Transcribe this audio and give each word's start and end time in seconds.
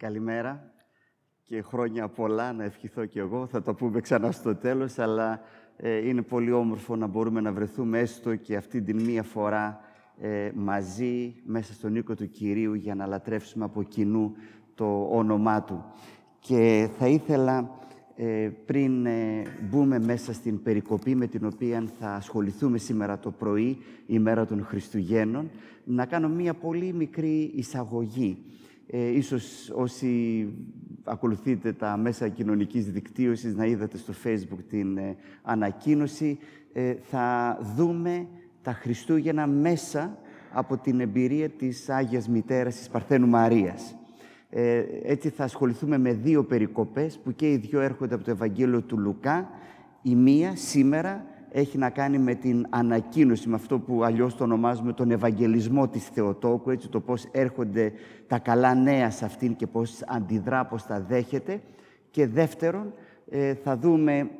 Καλημέρα 0.00 0.72
και 1.44 1.62
χρόνια 1.62 2.08
πολλά 2.08 2.52
να 2.52 2.64
ευχηθώ 2.64 3.04
και 3.04 3.20
εγώ. 3.20 3.46
Θα 3.46 3.62
το 3.62 3.74
πούμε 3.74 4.00
ξανά 4.00 4.32
στο 4.32 4.54
τέλος, 4.54 4.98
αλλά 4.98 5.40
ε, 5.76 6.08
είναι 6.08 6.22
πολύ 6.22 6.52
όμορφο 6.52 6.96
να 6.96 7.06
μπορούμε 7.06 7.40
να 7.40 7.52
βρεθούμε 7.52 7.98
έστω 7.98 8.36
και 8.36 8.56
αυτή 8.56 8.82
την 8.82 9.02
μία 9.02 9.22
φορά 9.22 9.80
ε, 10.20 10.50
μαζί 10.54 11.34
μέσα 11.44 11.72
στον 11.72 11.96
οίκο 11.96 12.14
του 12.14 12.30
Κυρίου 12.30 12.74
για 12.74 12.94
να 12.94 13.06
λατρεύσουμε 13.06 13.64
από 13.64 13.82
κοινού 13.82 14.34
το 14.74 15.08
όνομά 15.10 15.62
Του. 15.62 15.84
Και 16.38 16.88
θα 16.98 17.06
ήθελα 17.06 17.70
ε, 18.16 18.50
πριν 18.66 19.06
μπούμε 19.70 19.98
μέσα 19.98 20.32
στην 20.32 20.62
περικοπή 20.62 21.14
με 21.14 21.26
την 21.26 21.46
οποία 21.46 21.84
θα 21.98 22.14
ασχοληθούμε 22.14 22.78
σήμερα 22.78 23.18
το 23.18 23.30
πρωί, 23.30 23.78
η 24.06 24.18
μέρα 24.18 24.46
των 24.46 24.64
Χριστουγέννων, 24.64 25.50
να 25.84 26.06
κάνω 26.06 26.28
μία 26.28 26.54
πολύ 26.54 26.92
μικρή 26.92 27.52
εισαγωγή 27.54 28.44
ε, 28.92 29.08
ίσως 29.08 29.70
όσοι 29.74 30.46
ακολουθείτε 31.04 31.72
τα 31.72 31.96
μέσα 31.96 32.28
κοινωνικής 32.28 32.90
δικτύωσης 32.90 33.54
να 33.54 33.64
είδατε 33.64 33.96
στο 33.96 34.12
Facebook 34.24 34.58
την 34.68 34.96
ε, 34.96 35.16
ανακοίνωση, 35.42 36.38
ε, 36.72 36.94
θα 37.10 37.58
δούμε 37.76 38.26
τα 38.62 38.72
Χριστούγεννα 38.72 39.46
μέσα 39.46 40.18
από 40.52 40.76
την 40.76 41.00
εμπειρία 41.00 41.48
της 41.48 41.88
Άγιας 41.88 42.28
Μητέρας 42.28 42.76
της 42.76 42.88
Παρθένου 42.88 43.26
Μαρίας. 43.26 43.94
Ε, 44.50 44.84
έτσι 45.02 45.28
θα 45.28 45.44
ασχοληθούμε 45.44 45.98
με 45.98 46.12
δύο 46.12 46.44
περικοπές 46.44 47.18
που 47.18 47.32
και 47.32 47.52
οι 47.52 47.56
δύο 47.56 47.80
έρχονται 47.80 48.14
από 48.14 48.24
το 48.24 48.30
Ευαγγέλιο 48.30 48.82
του 48.82 48.98
Λουκά. 48.98 49.50
Η 50.02 50.14
μία 50.14 50.56
σήμερα 50.56 51.24
έχει 51.52 51.78
να 51.78 51.90
κάνει 51.90 52.18
με 52.18 52.34
την 52.34 52.66
ανακοίνωση, 52.70 53.48
με 53.48 53.54
αυτό 53.54 53.78
που 53.78 54.04
αλλιώς 54.04 54.36
το 54.36 54.44
ονομάζουμε 54.44 54.92
τον 54.92 55.10
Ευαγγελισμό 55.10 55.88
της 55.88 56.06
Θεοτόκου, 56.06 56.70
έτσι 56.70 56.88
το 56.88 57.00
πώς 57.00 57.24
έρχονται 57.30 57.92
τα 58.26 58.38
καλά 58.38 58.74
νέα 58.74 59.10
σε 59.10 59.24
αυτήν 59.24 59.56
και 59.56 59.66
πώς 59.66 60.02
αντιδρά, 60.06 60.64
πώς 60.64 60.86
τα 60.86 61.00
δέχεται. 61.00 61.60
Και 62.10 62.26
δεύτερον, 62.26 62.92
ε, 63.30 63.54
θα 63.54 63.76
δούμε 63.76 64.30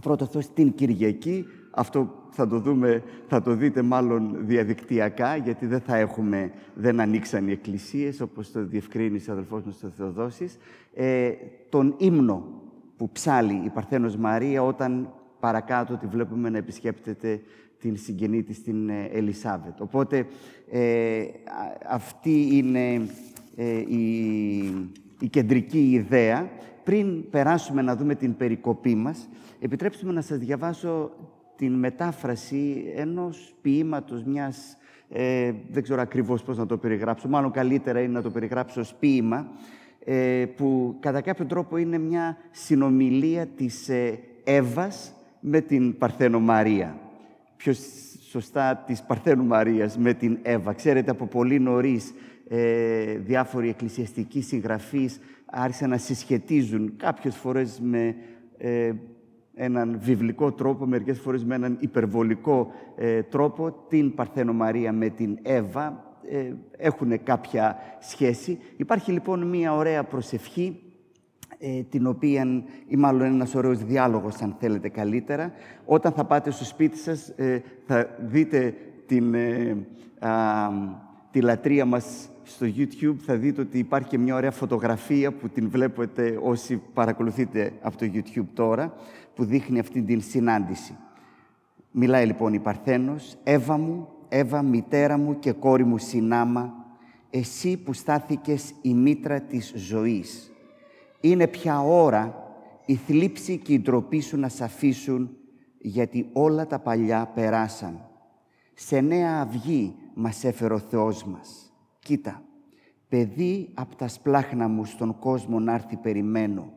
πρώτα 0.00 0.24
αυτός 0.24 0.52
την 0.52 0.74
Κυριακή, 0.74 1.46
αυτό 1.70 2.14
θα 2.30 2.46
το 2.46 2.58
δούμε, 2.58 3.02
θα 3.26 3.42
το 3.42 3.54
δείτε 3.54 3.82
μάλλον 3.82 4.36
διαδικτυακά, 4.40 5.36
γιατί 5.36 5.66
δεν 5.66 5.80
θα 5.80 5.96
έχουμε, 5.96 6.52
δεν 6.74 7.00
ανοίξαν 7.00 7.48
οι 7.48 7.52
εκκλησίες, 7.52 8.20
όπως 8.20 8.52
το 8.52 8.64
διευκρίνησε 8.64 9.30
ο 9.30 9.32
αδελφός 9.32 9.62
μας 9.64 9.82
ο 9.82 9.88
Θεοδόσης, 9.96 10.58
ε, 10.94 11.30
τον 11.68 11.94
ύμνο 11.98 12.62
που 12.96 13.10
ψάλει 13.10 13.62
η 13.64 13.68
Παρθένος 13.68 14.16
Μαρία 14.16 14.62
όταν 14.62 15.08
παρακάτω 15.44 15.96
τη 15.96 16.06
βλέπουμε 16.06 16.50
να 16.50 16.58
επισκέπτεται 16.58 17.40
την 17.78 17.96
συγγενή 17.96 18.42
της, 18.42 18.62
την 18.62 18.88
ε, 18.88 19.08
Ελισάβετ. 19.12 19.80
Οπότε 19.80 20.26
ε, 20.70 21.24
αυτή 21.88 22.48
είναι 22.52 23.08
ε, 23.56 23.78
η, 23.78 24.08
η 25.20 25.28
κεντρική 25.30 25.90
ιδέα. 25.90 26.50
Πριν 26.84 27.30
περάσουμε 27.30 27.82
να 27.82 27.96
δούμε 27.96 28.14
την 28.14 28.36
περικοπή 28.36 28.94
μας, 28.94 29.28
επιτρέψτε 29.60 30.12
να 30.12 30.20
σας 30.20 30.38
διαβάσω 30.38 31.10
την 31.56 31.72
μετάφραση 31.72 32.92
ενός 32.96 33.54
ποίηματος, 33.62 34.24
μιας... 34.24 34.76
Ε, 35.08 35.52
δεν 35.70 35.82
ξέρω 35.82 36.00
ακριβώς 36.00 36.42
πώς 36.42 36.56
να 36.56 36.66
το 36.66 36.76
περιγράψω, 36.78 37.28
μάλλον 37.28 37.50
καλύτερα 37.50 38.00
είναι 38.00 38.12
να 38.12 38.22
το 38.22 38.30
περιγράψω 38.30 38.80
ως 38.80 38.94
ποίημα, 38.94 39.50
ε, 40.04 40.44
που 40.56 40.96
κατά 41.00 41.20
κάποιο 41.20 41.44
τρόπο 41.44 41.76
είναι 41.76 41.98
μια 41.98 42.36
συνομιλία 42.50 43.46
της 43.46 43.88
ε, 43.88 44.18
Εύας 44.44 45.14
με 45.46 45.60
την 45.60 45.98
Παρθένο 45.98 46.40
Μαρία. 46.40 46.98
Πιο 47.56 47.72
σωστά 48.30 48.82
της 48.86 49.02
Παρθένου 49.02 49.44
Μαρίας 49.44 49.98
με 49.98 50.14
την 50.14 50.38
Εύα. 50.42 50.72
Ξέρετε, 50.72 51.10
από 51.10 51.26
πολύ 51.26 51.58
νωρίς 51.60 52.14
ε, 52.48 53.18
διάφοροι 53.18 53.68
εκκλησιαστικοί 53.68 54.40
συγγραφείς 54.42 55.20
άρχισαν 55.46 55.90
να 55.90 55.96
συσχετίζουν 55.96 56.96
κάποιες 56.96 57.36
φορές 57.36 57.80
με 57.82 58.16
ε, 58.58 58.92
έναν 59.54 59.98
βιβλικό 60.00 60.52
τρόπο, 60.52 60.86
μερικές 60.86 61.18
φορές 61.18 61.44
με 61.44 61.54
έναν 61.54 61.76
υπερβολικό 61.80 62.72
ε, 62.96 63.22
τρόπο, 63.22 63.72
την 63.88 64.14
Παρθένο 64.14 64.52
Μαρία 64.52 64.92
με 64.92 65.08
την 65.08 65.38
Εύα. 65.42 66.12
Ε, 66.30 66.52
έχουν 66.76 67.22
κάποια 67.22 67.76
σχέση. 68.00 68.58
Υπάρχει 68.76 69.12
λοιπόν 69.12 69.46
μία 69.48 69.74
ωραία 69.74 70.04
προσευχή 70.04 70.78
ε, 70.80 70.83
την 71.90 72.06
οποία, 72.06 72.64
ή 72.86 72.96
μάλλον 72.96 73.22
ένας 73.22 73.54
ωραίος 73.54 73.84
διάλογος, 73.84 74.40
αν 74.42 74.56
θέλετε 74.58 74.88
καλύτερα. 74.88 75.52
Όταν 75.84 76.12
θα 76.12 76.24
πάτε 76.24 76.50
στο 76.50 76.64
σπίτι 76.64 76.98
σας, 76.98 77.28
ε, 77.28 77.62
θα 77.86 78.08
δείτε 78.20 78.74
την, 79.06 79.34
ε, 79.34 79.76
τη 81.30 81.40
λατρεία 81.40 81.84
μας 81.84 82.28
στο 82.42 82.66
YouTube, 82.76 83.16
θα 83.18 83.36
δείτε 83.36 83.60
ότι 83.60 83.78
υπάρχει 83.78 84.08
και 84.08 84.18
μια 84.18 84.34
ωραία 84.34 84.50
φωτογραφία 84.50 85.32
που 85.32 85.48
την 85.48 85.68
βλέπετε 85.70 86.38
όσοι 86.42 86.82
παρακολουθείτε 86.94 87.72
από 87.80 87.96
το 87.96 88.06
YouTube 88.14 88.46
τώρα, 88.54 88.94
που 89.34 89.44
δείχνει 89.44 89.78
αυτή 89.78 90.02
την 90.02 90.20
συνάντηση. 90.20 90.96
Μιλάει 91.90 92.26
λοιπόν 92.26 92.54
η 92.54 92.58
Παρθένος, 92.58 93.36
«Εύα 93.44 93.78
μου, 93.78 94.08
Εύα 94.28 94.62
μητέρα 94.62 95.18
μου 95.18 95.38
και 95.38 95.52
κόρη 95.52 95.84
μου 95.84 95.98
συνάμα, 95.98 96.74
εσύ 97.30 97.76
που 97.76 97.92
στάθηκες 97.92 98.74
η 98.82 98.94
μήτρα 98.94 99.40
της 99.40 99.72
ζωής, 99.76 100.52
είναι 101.28 101.46
πια 101.46 101.80
ώρα 101.80 102.44
η 102.86 102.94
θλίψη 102.94 103.58
και 103.58 103.72
η 103.72 103.80
ντροπή 103.80 104.20
σου 104.20 104.38
να 104.38 104.48
σ' 104.48 104.60
αφήσουν, 104.60 105.36
γιατί 105.78 106.28
όλα 106.32 106.66
τα 106.66 106.78
παλιά 106.78 107.30
περάσαν. 107.34 108.08
Σε 108.74 109.00
νέα 109.00 109.40
αυγή 109.40 109.94
μας 110.14 110.44
έφερε 110.44 110.74
ο 110.74 110.78
Θεός 110.78 111.24
μας. 111.24 111.72
Κοίτα, 111.98 112.42
παιδί 113.08 113.70
από 113.74 113.96
τα 113.96 114.08
σπλάχνα 114.08 114.68
μου 114.68 114.84
στον 114.84 115.18
κόσμο 115.18 115.60
να 115.60 115.74
έρθει 115.74 115.96
περιμένω. 115.96 116.72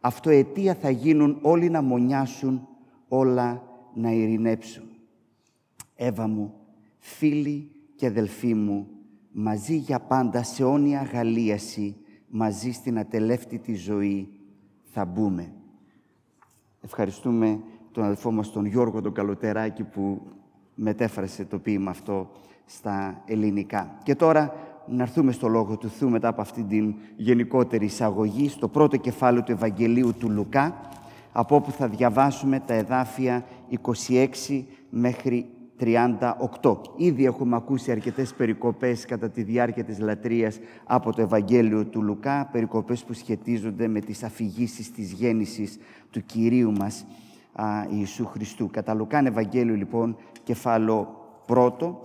Αυτό 0.00 0.30
αιτία 0.30 0.74
θα 0.74 0.90
γίνουν 0.90 1.38
όλοι 1.42 1.70
να 1.70 1.82
μονιάσουν, 1.82 2.68
όλα 3.08 3.62
να 3.94 4.10
ειρηνέψουν. 4.10 4.84
Εύα 5.94 6.26
μου, 6.26 6.54
φίλη 6.98 7.70
και 7.96 8.06
αδελφοί 8.06 8.54
μου, 8.54 8.86
μαζί 9.32 9.76
για 9.76 10.00
πάντα 10.00 10.42
σε 10.42 10.64
όνια 10.64 11.02
γαλίαση, 11.02 11.96
μαζί 12.30 12.72
στην 12.72 12.98
ατελεύτητη 12.98 13.74
ζωή 13.74 14.28
θα 14.92 15.04
μπούμε. 15.04 15.52
Ευχαριστούμε 16.80 17.60
τον 17.92 18.04
αδελφό 18.04 18.30
μας 18.30 18.52
τον 18.52 18.64
Γιώργο 18.64 19.00
τον 19.00 19.12
Καλοτεράκη 19.12 19.84
που 19.84 20.22
μετέφρασε 20.74 21.44
το 21.44 21.58
ποίημα 21.58 21.90
αυτό 21.90 22.30
στα 22.66 23.22
ελληνικά. 23.26 23.98
Και 24.02 24.14
τώρα 24.14 24.54
να 24.86 25.02
έρθουμε 25.02 25.32
στο 25.32 25.48
Λόγο 25.48 25.76
του 25.76 25.88
Θεού 25.88 26.10
μετά 26.10 26.28
από 26.28 26.40
αυτή 26.40 26.62
την 26.62 26.94
γενικότερη 27.16 27.84
εισαγωγή 27.84 28.48
στο 28.48 28.68
πρώτο 28.68 28.96
κεφάλαιο 28.96 29.42
του 29.42 29.52
Ευαγγελίου 29.52 30.14
του 30.18 30.30
Λουκά 30.30 30.80
από 31.32 31.56
όπου 31.56 31.70
θα 31.70 31.88
διαβάσουμε 31.88 32.60
τα 32.60 32.74
εδάφια 32.74 33.44
26 34.48 34.62
μέχρι 34.90 35.46
38. 35.80 36.80
Ήδη 36.96 37.24
έχουμε 37.24 37.56
ακούσει 37.56 37.90
αρκετές 37.90 38.34
περικοπές 38.34 39.04
κατά 39.04 39.30
τη 39.30 39.42
διάρκεια 39.42 39.84
της 39.84 39.98
λατρείας 39.98 40.58
από 40.84 41.12
το 41.12 41.22
Ευαγγέλιο 41.22 41.86
του 41.86 42.02
Λουκά, 42.02 42.48
περικοπές 42.52 43.04
που 43.04 43.12
σχετίζονται 43.12 43.88
με 43.88 44.00
τις 44.00 44.22
αφηγήσεις 44.22 44.92
της 44.92 45.12
γέννησης 45.12 45.78
του 46.10 46.24
Κυρίου 46.24 46.72
μας 46.72 47.06
α, 47.52 47.64
Ιησού 47.90 48.26
Χριστού. 48.26 48.70
Κατά 48.70 48.94
Λουκάν 48.94 49.26
Ευαγγέλιο 49.26 49.74
λοιπόν, 49.74 50.16
κεφάλαιο 50.42 51.08
πρώτο, 51.46 52.00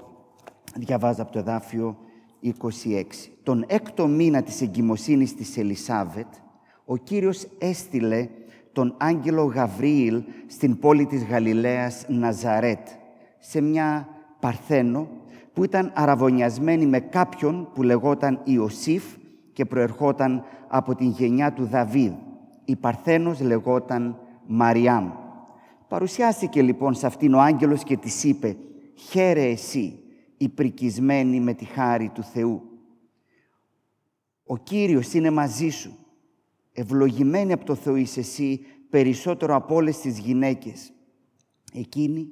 διαβάζω 0.75 1.22
από 1.22 1.31
το 1.31 1.40
εδάφιο 1.40 1.97
26. 2.44 2.52
Τον 3.44 3.66
έκτο 3.68 4.07
μήνα 4.07 4.44
της 4.44 4.62
εγκυμοσύνης 4.62 5.36
της 5.36 5.57
Ελισάβετ, 5.57 6.28
ο 6.86 6.97
Κύριος 6.97 7.47
έστειλε 7.57 8.30
τον 8.72 8.96
άγγελο 8.97 9.44
Γαβρίλ 9.44 10.24
στην 10.47 10.80
πόλη 10.80 11.06
της 11.06 11.24
Γαλιλαίας 11.24 12.06
Ναζαρέτ, 12.07 12.88
σε 13.47 13.61
μια 13.61 14.07
Παρθένο 14.39 15.07
που 15.53 15.63
ήταν 15.63 15.91
αραβωνιασμένη 15.95 16.85
με 16.85 17.00
κάποιον 17.00 17.69
που 17.73 17.83
λεγόταν 17.83 18.41
Ιωσήφ 18.44 19.03
και 19.53 19.66
προερχόταν 19.66 20.44
από 20.67 20.95
την 20.95 21.09
γενιά 21.09 21.53
του 21.53 21.65
Δαβίδ. 21.65 22.12
Η 22.65 22.75
Παρθένος 22.75 23.42
λεγόταν 23.42 24.19
Μαριάμ. 24.47 25.12
Παρουσιάστηκε 25.88 26.62
λοιπόν 26.62 26.94
σε 26.94 27.06
αυτήν 27.06 27.33
ο 27.33 27.39
άγγελος 27.39 27.83
και 27.83 27.97
της 27.97 28.24
είπε 28.24 28.57
«Χαίρε 28.95 29.44
εσύ, 29.44 30.00
η 30.38 30.50
πρικισμένη 30.50 31.39
με 31.39 31.53
τη 31.53 31.65
χάρη 31.65 32.12
του 32.13 32.24
Θεού. 32.24 32.62
Ο 34.45 34.57
Κύριος 34.57 35.13
είναι 35.13 35.30
μαζί 35.30 35.69
σου. 35.69 35.98
Ευλογημένη 36.74 37.53
από 37.53 37.65
το 37.65 37.75
Θεό 37.75 37.95
είσαι 37.95 38.19
εσύ 38.19 38.59
περισσότερο 38.89 39.56
από 39.56 39.75
όλες 39.75 40.00
τις 40.00 40.19
γυναίκες. 40.19 40.94
Εκείνη 41.74 42.27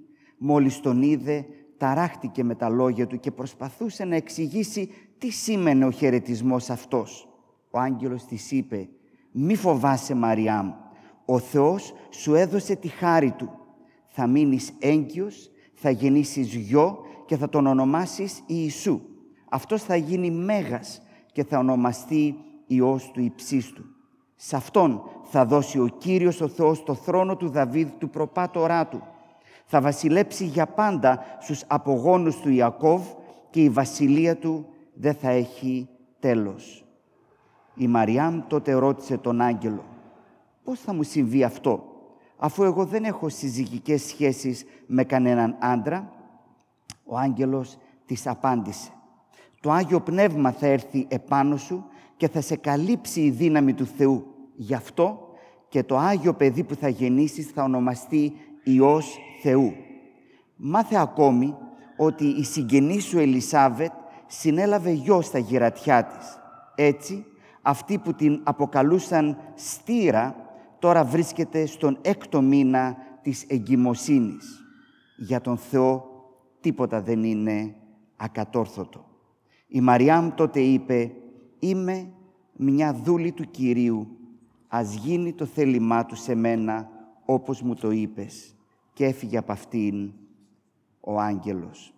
Μόλις 0.45 0.79
τον 0.79 1.01
είδε, 1.01 1.45
ταράχτηκε 1.77 2.43
με 2.43 2.55
τα 2.55 2.69
λόγια 2.69 3.07
του 3.07 3.19
και 3.19 3.31
προσπαθούσε 3.31 4.05
να 4.05 4.15
εξηγήσει 4.15 4.89
τι 5.17 5.29
σήμαινε 5.29 5.85
ο 5.85 5.91
χαιρετισμός 5.91 6.69
αυτός. 6.69 7.27
Ο 7.71 7.79
άγγελος 7.79 8.25
της 8.25 8.51
είπε 8.51 8.89
«Μη 9.31 9.55
φοβάσαι 9.55 10.15
Μαριάμ, 10.15 10.71
ο 11.25 11.39
Θεός 11.39 11.93
σου 12.09 12.35
έδωσε 12.35 12.75
τη 12.75 12.87
χάρη 12.87 13.31
Του. 13.31 13.49
Θα 14.07 14.27
μείνεις 14.27 14.73
έγκυος, 14.79 15.51
θα 15.73 15.89
γεννήσεις 15.89 16.55
γιο 16.55 16.97
και 17.25 17.37
θα 17.37 17.49
τον 17.49 17.67
ονομάσεις 17.67 18.43
Ιησού. 18.45 19.01
Αυτός 19.49 19.83
θα 19.83 19.95
γίνει 19.95 20.31
μέγας 20.31 21.01
και 21.31 21.43
θα 21.43 21.57
ονομαστεί 21.57 22.35
Υιός 22.67 23.11
του 23.11 23.21
Υψίστου. 23.21 23.83
Σε 24.35 24.55
Αυτόν 24.55 25.01
θα 25.23 25.45
δώσει 25.45 25.79
ο 25.79 25.87
Κύριος 25.97 26.41
ο 26.41 26.47
Θεός 26.47 26.83
το 26.83 26.93
θρόνο 26.93 27.37
του 27.37 27.49
Δαβίδ 27.49 27.89
του 27.97 28.09
προπάτορά 28.09 28.87
του. 28.87 29.03
Θα 29.75 29.81
βασιλέψει 29.81 30.45
για 30.45 30.65
πάντα 30.65 31.19
στους 31.39 31.63
απογόνους 31.67 32.35
του 32.35 32.49
Ιακώβ 32.49 33.01
και 33.49 33.63
η 33.63 33.69
βασιλεία 33.69 34.37
του 34.37 34.65
δεν 34.93 35.13
θα 35.13 35.29
έχει 35.29 35.89
τέλος. 36.19 36.85
Η 37.75 37.87
Μαριάμ 37.87 38.41
τότε 38.47 38.73
ρώτησε 38.73 39.17
τον 39.17 39.41
άγγελο 39.41 39.83
«Πώς 40.63 40.79
θα 40.79 40.93
μου 40.93 41.03
συμβεί 41.03 41.43
αυτό, 41.43 41.83
αφού 42.37 42.63
εγώ 42.63 42.85
δεν 42.85 43.03
έχω 43.03 43.29
συζυγικές 43.29 44.01
σχέσεις 44.03 44.65
με 44.85 45.03
κανέναν 45.03 45.55
άντρα» 45.59 46.11
Ο 47.03 47.17
άγγελος 47.17 47.77
της 48.05 48.27
απάντησε 48.27 48.89
«Το 49.61 49.71
Άγιο 49.71 49.99
Πνεύμα 49.99 50.51
θα 50.51 50.67
έρθει 50.67 51.05
επάνω 51.09 51.57
σου 51.57 51.85
και 52.17 52.27
θα 52.27 52.41
σε 52.41 52.55
καλύψει 52.55 53.21
η 53.21 53.29
δύναμη 53.29 53.73
του 53.73 53.85
Θεού. 53.85 54.25
Γι' 54.55 54.73
αυτό 54.73 55.27
και 55.67 55.83
το 55.83 55.97
Άγιο 55.97 56.33
παιδί 56.33 56.63
που 56.63 56.75
θα 56.75 56.87
γεννήσεις 56.87 57.45
θα 57.47 57.63
ονομαστεί 57.63 58.33
Υιός 58.63 59.17
Θεού. 59.41 59.73
Μάθε 60.55 60.95
ακόμη 60.95 61.55
ότι 61.97 62.25
η 62.25 62.43
συγγενή 62.43 62.99
σου 62.99 63.19
Ελισάβετ 63.19 63.91
συνέλαβε 64.27 64.91
γιο 64.91 65.21
στα 65.21 65.37
γυρατιά 65.37 66.03
της. 66.03 66.37
Έτσι, 66.75 67.25
αυτή 67.61 67.97
που 67.97 68.13
την 68.13 68.41
αποκαλούσαν 68.43 69.37
στήρα, 69.55 70.35
τώρα 70.79 71.03
βρίσκεται 71.03 71.65
στον 71.65 71.97
έκτο 72.01 72.41
μήνα 72.41 72.97
της 73.21 73.45
εγκυμοσύνης. 73.47 74.65
Για 75.17 75.41
τον 75.41 75.57
Θεό 75.57 76.05
τίποτα 76.59 77.01
δεν 77.01 77.23
είναι 77.23 77.75
ακατόρθωτο. 78.15 79.05
Η 79.67 79.81
Μαριάμ 79.81 80.29
τότε 80.35 80.59
είπε 80.59 81.11
«Είμαι 81.59 82.11
μια 82.55 82.93
δούλη 82.93 83.31
του 83.31 83.51
Κυρίου, 83.51 84.07
ας 84.67 84.95
γίνει 84.95 85.33
το 85.33 85.45
θέλημά 85.45 86.05
του 86.05 86.15
σε 86.15 86.35
μένα 86.35 86.89
όπως 87.25 87.61
μου 87.61 87.75
το 87.75 87.91
είπες». 87.91 88.55
Και 88.93 89.05
έφυγε 89.05 89.37
από 89.37 89.51
αυτήν 89.51 90.13
ο 90.99 91.19
άγγελος. 91.19 91.93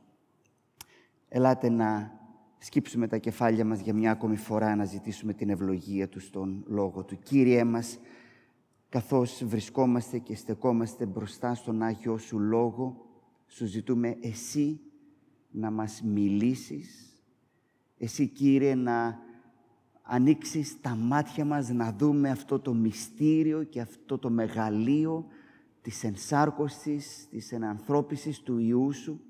Ελάτε 1.29 1.69
να 1.69 2.19
σκύψουμε 2.57 3.07
τα 3.07 3.17
κεφάλια 3.17 3.65
μας 3.65 3.79
για 3.79 3.93
μια 3.93 4.11
ακόμη 4.11 4.35
φορά 4.35 4.75
να 4.75 4.85
ζητήσουμε 4.85 5.33
την 5.33 5.49
ευλογία 5.49 6.09
Του 6.09 6.19
στον 6.19 6.63
Λόγο 6.67 7.03
Του. 7.03 7.19
Κύριε 7.19 7.63
μας, 7.63 7.99
καθώς 8.89 9.43
βρισκόμαστε 9.45 10.17
και 10.17 10.35
στεκόμαστε 10.35 11.05
μπροστά 11.05 11.53
στον 11.53 11.81
Άγιο 11.81 12.17
Σου 12.17 12.39
Λόγο, 12.39 13.05
Σου 13.47 13.65
ζητούμε 13.65 14.17
Εσύ 14.21 14.79
να 15.51 15.71
μας 15.71 16.01
μιλήσεις, 16.01 17.19
Εσύ 17.97 18.27
Κύριε 18.27 18.75
να 18.75 19.19
ανοίξεις 20.07 20.81
τα 20.81 20.95
μάτια 20.95 21.45
μας 21.45 21.69
να 21.69 21.93
δούμε 21.97 22.29
αυτό 22.29 22.59
το 22.59 22.73
μυστήριο 22.73 23.63
και 23.63 23.81
αυτό 23.81 24.17
το 24.17 24.29
μεγαλείο 24.29 25.25
της 25.81 26.03
ενσάρκωσης, 26.03 27.27
της 27.29 27.51
ενανθρώπισης 27.51 28.39
του 28.39 28.57
Ιού 28.57 28.93
Σου, 28.93 29.21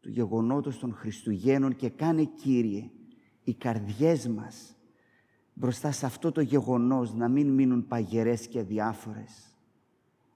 του 0.00 0.10
γεγονότος 0.10 0.78
των 0.78 0.94
Χριστουγέννων 0.94 1.76
και 1.76 1.88
κάνε, 1.88 2.24
Κύριε, 2.24 2.90
οι 3.44 3.54
καρδιές 3.54 4.28
μας 4.28 4.76
μπροστά 5.54 5.92
σε 5.92 6.06
αυτό 6.06 6.32
το 6.32 6.40
γεγονός 6.40 7.14
να 7.14 7.28
μην 7.28 7.48
μείνουν 7.48 7.86
παγερές 7.86 8.46
και 8.46 8.62
διάφορες, 8.62 9.56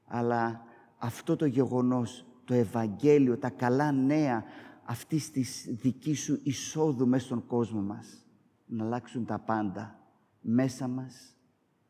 αλλά 0.06 0.62
αυτό 0.98 1.36
το 1.36 1.46
γεγονός, 1.46 2.24
το 2.44 2.54
Ευαγγέλιο, 2.54 3.38
τα 3.38 3.50
καλά 3.50 3.92
νέα 3.92 4.44
αυτής 4.84 5.30
της 5.30 5.66
δικής 5.68 6.20
Σου 6.20 6.40
εισόδου 6.42 7.08
μέσα 7.08 7.24
στον 7.24 7.46
κόσμο 7.46 7.80
μας, 7.80 8.27
να 8.68 8.84
αλλάξουν 8.84 9.24
τα 9.24 9.38
πάντα 9.38 9.98
μέσα 10.40 10.88
μας 10.88 11.36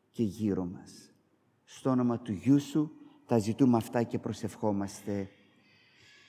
και 0.09 0.23
γύρω 0.23 0.65
μας. 0.65 1.11
Στο 1.63 1.89
όνομα 1.89 2.19
του 2.19 2.31
Γιού 2.31 2.59
Σου 2.59 2.91
τα 3.25 3.37
ζητούμε 3.37 3.77
αυτά 3.77 4.03
και 4.03 4.19
προσευχόμαστε. 4.19 5.29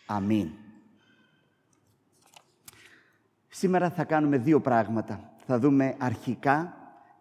Αμήν. 0.06 0.48
Σήμερα 3.48 3.90
θα 3.90 4.04
κάνουμε 4.04 4.38
δύο 4.38 4.60
πράγματα. 4.60 5.32
Θα 5.46 5.58
δούμε 5.58 5.96
αρχικά 5.98 6.74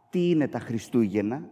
τι 0.09 0.29
είναι 0.29 0.47
τα 0.47 0.59
Χριστούγεννα 0.59 1.49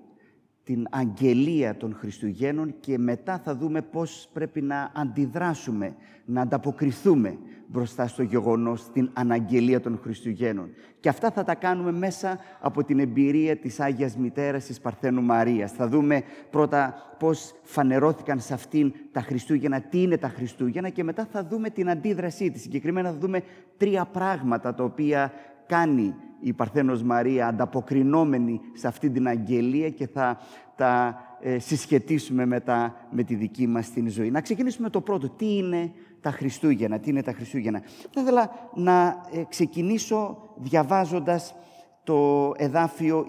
την 0.68 0.88
αγγελία 0.90 1.78
των 1.78 1.96
Χριστουγέννων 2.00 2.75
και 2.80 2.98
μετά 2.98 3.38
θα 3.44 3.56
δούμε 3.56 3.81
πώς 3.81 4.30
πρέπει 4.34 4.62
να 4.62 4.92
αντιδράσουμε, 4.96 5.96
να 6.25 6.42
ανταποκριθούμε 6.42 7.38
μπροστά 7.68 8.08
στο 8.08 8.24
γεγονός, 8.24 8.92
την 8.92 9.10
αναγγελία 9.14 9.81
των 9.81 10.00
Χριστουγέννων. 10.04 10.69
Και 11.00 11.10
αυτά 11.10 11.31
θα 11.31 11.44
τα 11.44 11.56
κάνουμε 11.56 11.92
μέσα 11.92 12.40
από 12.60 12.84
την 12.84 13.00
εμπειρία 13.00 13.58
της 13.58 13.80
Άγιας 13.80 14.18
Μητέρας 14.18 14.66
της 14.66 14.80
Παρθένου 14.80 15.22
Μαρίας. 15.22 15.72
Θα 15.72 15.88
δούμε 15.88 16.24
πρώτα 16.50 16.96
πώς 17.19 17.54
φανερώθηκαν 17.64 18.40
σε 18.40 18.54
αυτήν 18.54 18.94
τα 19.12 19.22
Χριστούγεννα, 19.22 19.81
τι 19.81 20.02
είναι 20.02 20.18
τα 20.18 20.30
Χριστούγεννα 20.30 20.90
και 20.90 21.04
μετά 21.04 21.28
θα 21.31 21.44
δούμε 21.44 21.69
την 21.69 21.90
αντίδρασή 21.90 22.52
της. 22.52 22.62
Συγκεκριμένα 22.62 23.10
θα 23.10 23.18
δούμε 23.18 23.42
τρία 23.78 24.06
πράγματα 24.06 24.74
τα 24.74 24.84
οποία 24.84 25.31
κάνει 25.68 26.16
η 26.40 26.54
Παρθένος 26.54 27.04
Μαρία 27.04 27.48
ανταποκρινόμενη 27.48 28.62
σε 28.74 28.88
αυτή 28.88 29.10
την 29.10 29.28
αγγελία 29.28 29.90
και 29.90 30.08
θα 30.08 30.38
τα 30.75 31.22
ε, 31.40 31.60
συσχετίσουμε 31.60 32.46
με, 32.46 32.64
με 33.12 33.24
τη 33.24 33.36
δική 33.36 33.68
μας 33.68 33.90
την 33.90 34.10
ζωή. 34.10 34.31
Να 34.31 34.42
ξεκινήσουμε 34.42 34.90
το 34.90 35.02
πρώτο. 35.02 35.30
Τι 35.30 35.58
είναι 35.58 35.92
τα 36.22 36.31
Χριστούγεννα, 36.31 37.00
τι 37.00 37.10
είναι 37.10 37.24
τα 37.24 37.34
Χριστούγεννα; 37.34 37.81
Θα 38.12 38.22
ήθελα 38.22 38.52
να 38.74 39.25
ε, 39.31 39.44
ξεκινήσω 39.50 40.38
διαβάζοντας 40.56 41.56
το 42.04 42.52
εδάφιο 42.58 43.25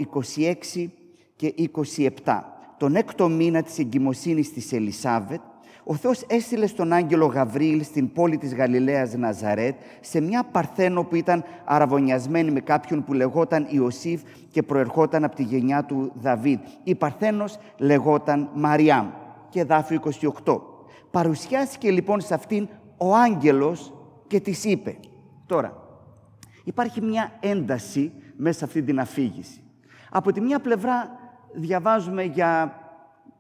26 0.77 0.89
και 1.37 1.55
27. 2.25 2.41
Τον 2.77 2.97
έκτο 2.97 3.29
μήνα 3.29 3.63
της 3.63 3.79
εγκυμοσύνης 3.79 4.53
της 4.53 4.73
Ελισάβετ, 4.73 5.41
ο 5.91 5.95
Θεός 5.95 6.23
έστειλε 6.23 6.67
στον 6.67 6.93
άγγελο 6.93 7.27
Γαβρίλ 7.27 7.85
στην 7.85 8.13
πόλη 8.13 8.39
της 8.39 8.55
Γαλιλαίας 8.55 9.15
Ναζαρέτ 9.15 9.75
σε 10.01 10.21
μια 10.21 10.45
παρθένο 10.45 11.05
που 11.05 11.15
ήταν 11.15 11.45
αραβωνιασμένη 11.65 12.51
με 12.51 12.61
κάποιον 12.61 13.05
που 13.05 13.13
λεγόταν 13.13 13.67
Ιωσήφ 13.71 14.23
και 14.51 14.63
προερχόταν 14.63 15.25
από 15.25 15.37
τη 15.37 15.43
γενιά 15.43 15.85
του 15.85 16.13
Δαβίδ. 16.15 16.59
Η 16.83 16.95
παρθένος 16.95 17.59
λεγόταν 17.77 18.51
Μαριάμ 18.55 19.09
και 19.49 19.65
δάφιο 19.65 20.01
28. 20.45 20.61
Παρουσιάστηκε 21.11 21.91
λοιπόν 21.91 22.21
σε 22.21 22.35
αυτήν 22.35 22.69
ο 22.97 23.15
άγγελος 23.15 23.93
και 24.27 24.41
της 24.41 24.65
είπε. 24.65 24.97
Τώρα, 25.47 25.77
υπάρχει 26.65 27.01
μια 27.03 27.33
ένταση 27.41 28.13
μέσα 28.37 28.59
σε 28.59 28.65
αυτή 28.65 28.83
την 28.83 29.01
αφήγηση. 29.01 29.63
Από 30.11 30.33
τη 30.33 30.41
μια 30.41 30.59
πλευρά 30.59 31.19
διαβάζουμε 31.53 32.23
για 32.23 32.79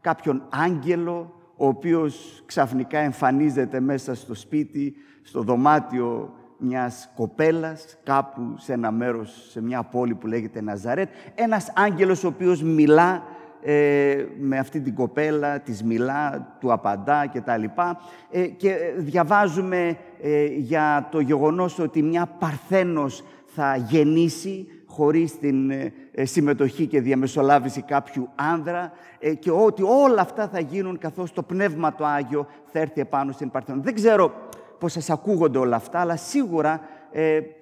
κάποιον 0.00 0.42
άγγελο 0.48 1.32
ο 1.60 1.66
οποίος 1.66 2.42
ξαφνικά 2.46 2.98
εμφανίζεται 2.98 3.80
μέσα 3.80 4.14
στο 4.14 4.34
σπίτι, 4.34 4.94
στο 5.22 5.42
δωμάτιο 5.42 6.32
μιας 6.58 7.10
κοπέλας, 7.14 7.98
κάπου 8.04 8.54
σε 8.56 8.72
ένα 8.72 8.90
μέρος, 8.90 9.46
σε 9.50 9.62
μια 9.62 9.82
πόλη 9.82 10.14
που 10.14 10.26
λέγεται 10.26 10.60
Ναζαρέτ. 10.60 11.08
Ένας 11.34 11.72
άγγελος 11.74 12.24
ο 12.24 12.26
οποίος 12.26 12.62
μιλά 12.62 13.22
ε, 13.62 14.24
με 14.38 14.58
αυτή 14.58 14.80
την 14.80 14.94
κοπέλα, 14.94 15.60
της 15.60 15.82
μιλά, 15.82 16.56
του 16.60 16.72
απαντά 16.72 17.26
και 17.26 17.40
τα 17.40 17.56
λοιπά. 17.56 18.00
Ε, 18.30 18.46
και 18.46 18.76
διαβάζουμε 18.96 19.96
ε, 20.22 20.44
για 20.44 21.08
το 21.10 21.20
γεγονός 21.20 21.78
ότι 21.78 22.02
μια 22.02 22.26
παρθένος 22.26 23.24
θα 23.44 23.76
γεννήσει 23.76 24.66
χωρίς 24.88 25.38
την 25.38 25.70
ε, 25.70 25.92
ε, 26.12 26.24
συμμετοχή 26.24 26.86
και 26.86 27.00
διαμεσολάβηση 27.00 27.82
κάποιου 27.82 28.28
άνδρα 28.34 28.92
ε, 29.18 29.34
και 29.34 29.50
ότι 29.50 29.82
όλα 29.82 30.20
αυτά 30.20 30.48
θα 30.48 30.60
γίνουν 30.60 30.98
καθώς 30.98 31.32
το 31.32 31.42
Πνεύμα 31.42 31.94
το 31.94 32.04
Άγιο 32.04 32.46
θα 32.64 32.78
έρθει 32.78 33.00
επάνω 33.00 33.32
στην 33.32 33.50
Παρθένο. 33.50 33.80
Δεν 33.82 33.94
ξέρω 33.94 34.32
πώς 34.78 34.92
σας 34.92 35.10
ακούγονται 35.10 35.58
όλα 35.58 35.76
αυτά, 35.76 36.00
αλλά 36.00 36.16
σίγουρα 36.16 36.80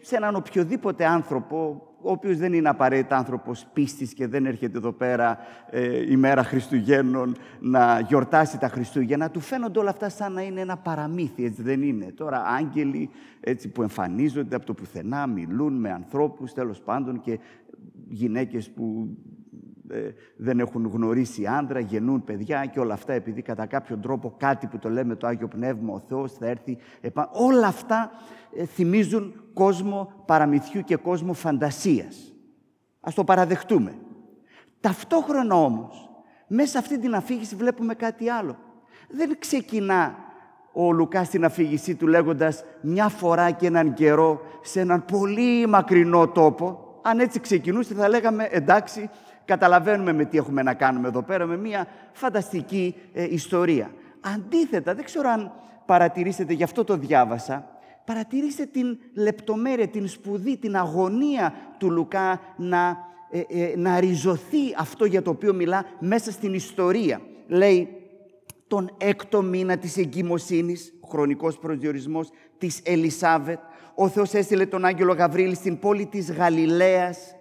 σε 0.00 0.16
έναν 0.16 0.34
οποιοδήποτε 0.34 1.06
άνθρωπο 1.06 1.86
ο 2.06 2.10
οποίος 2.10 2.36
δεν 2.36 2.52
είναι 2.52 2.68
απαραίτητα 2.68 3.16
άνθρωπος 3.16 3.66
πίστης 3.72 4.14
και 4.14 4.26
δεν 4.26 4.46
έρχεται 4.46 4.78
εδώ 4.78 4.92
πέρα 4.92 5.38
ε, 5.70 6.12
ημέρα 6.12 6.42
Χριστουγέννων 6.42 7.36
να 7.60 8.00
γιορτάσει 8.00 8.58
τα 8.58 8.68
Χριστούγεννα, 8.68 9.30
του 9.30 9.40
φαίνονται 9.40 9.78
όλα 9.78 9.90
αυτά 9.90 10.08
σαν 10.08 10.32
να 10.32 10.42
είναι 10.42 10.60
ένα 10.60 10.76
παραμύθι, 10.76 11.44
έτσι 11.44 11.62
δεν 11.62 11.82
είναι. 11.82 12.12
Τώρα 12.12 12.42
άγγελοι 12.44 13.10
έτσι, 13.40 13.68
που 13.68 13.82
εμφανίζονται 13.82 14.56
από 14.56 14.66
το 14.66 14.74
πουθενά, 14.74 15.26
μιλούν 15.26 15.72
με 15.72 15.90
ανθρώπους 15.90 16.52
τέλος 16.52 16.80
πάντων 16.80 17.20
και 17.20 17.38
γυναίκες 18.08 18.70
που 18.70 19.08
ε, 19.08 19.35
δεν 20.36 20.58
έχουν 20.60 20.90
γνωρίσει 20.92 21.46
άντρα, 21.46 21.80
γεννούν 21.80 22.24
παιδιά 22.24 22.66
και 22.66 22.80
όλα 22.80 22.94
αυτά 22.94 23.12
επειδή 23.12 23.42
κατά 23.42 23.66
κάποιον 23.66 24.00
τρόπο 24.00 24.34
κάτι 24.36 24.66
που 24.66 24.78
το 24.78 24.90
λέμε 24.90 25.14
το 25.14 25.26
Άγιο 25.26 25.48
Πνεύμα, 25.48 25.92
ο 25.92 25.98
Θεός 25.98 26.32
θα 26.32 26.46
έρθει 26.46 26.78
επάνω. 27.00 27.28
Όλα 27.32 27.66
αυτά 27.66 28.10
ε, 28.56 28.64
θυμίζουν 28.64 29.42
κόσμο 29.54 30.12
παραμυθιού 30.26 30.80
και 30.80 30.96
κόσμο 30.96 31.32
φαντασίας. 31.32 32.34
Ας 33.00 33.14
το 33.14 33.24
παραδεχτούμε. 33.24 33.94
Ταυτόχρονα 34.80 35.54
όμως, 35.54 36.10
μέσα 36.46 36.70
σε 36.70 36.78
αυτή 36.78 36.98
την 36.98 37.14
αφήγηση 37.14 37.56
βλέπουμε 37.56 37.94
κάτι 37.94 38.28
άλλο. 38.28 38.56
Δεν 39.08 39.36
ξεκινά 39.38 40.14
ο 40.72 40.92
Λουκάς 40.92 41.26
στην 41.26 41.44
αφήγησή 41.44 41.94
του 41.94 42.06
λέγοντας 42.06 42.64
μια 42.80 43.08
φορά 43.08 43.50
και 43.50 43.66
έναν 43.66 43.94
καιρό 43.94 44.40
σε 44.62 44.80
έναν 44.80 45.04
πολύ 45.04 45.66
μακρινό 45.66 46.28
τόπο, 46.28 46.80
αν 47.02 47.18
έτσι 47.18 47.40
ξεκινούσε 47.40 47.94
θα 47.94 48.08
λέγαμε 48.08 48.48
εντάξει, 48.50 49.10
καταλαβαίνουμε 49.46 50.12
με 50.12 50.24
τι 50.24 50.36
έχουμε 50.38 50.62
να 50.62 50.74
κάνουμε 50.74 51.08
εδώ 51.08 51.22
πέρα, 51.22 51.46
με 51.46 51.56
μια 51.56 51.86
φανταστική 52.12 52.94
ε, 53.12 53.26
ιστορία. 53.30 53.90
Αντίθετα, 54.20 54.94
δεν 54.94 55.04
ξέρω 55.04 55.28
αν 55.28 55.52
παρατηρήσετε, 55.86 56.52
γι' 56.52 56.62
αυτό 56.62 56.84
το 56.84 56.96
διάβασα, 56.96 57.70
παρατηρήστε 58.04 58.64
την 58.64 58.98
λεπτομέρεια, 59.14 59.88
την 59.88 60.08
σπουδή, 60.08 60.56
την 60.56 60.76
αγωνία 60.76 61.54
του 61.78 61.90
Λουκά 61.90 62.40
να, 62.56 62.96
ε, 63.30 63.40
ε, 63.48 63.76
να 63.76 64.00
ριζωθεί 64.00 64.74
αυτό 64.78 65.04
για 65.04 65.22
το 65.22 65.30
οποίο 65.30 65.54
μιλά 65.54 65.84
μέσα 65.98 66.30
στην 66.30 66.54
ιστορία. 66.54 67.20
Λέει, 67.46 67.88
τον 68.66 68.94
έκτο 68.98 69.42
μήνα 69.42 69.76
της 69.76 69.96
εγκυμοσύνης, 69.96 70.92
χρονικός 71.08 71.58
προσδιορισμός 71.58 72.30
της 72.58 72.80
Ελισάβετ, 72.84 73.58
ο 73.94 74.08
Θεός 74.08 74.32
έστειλε 74.32 74.66
τον 74.66 74.84
Άγγελο 74.84 75.12
Γαβρίλη 75.12 75.54
στην 75.54 75.78
πόλη 75.78 76.06
της 76.06 76.32
Γαλιλαίας, 76.32 77.35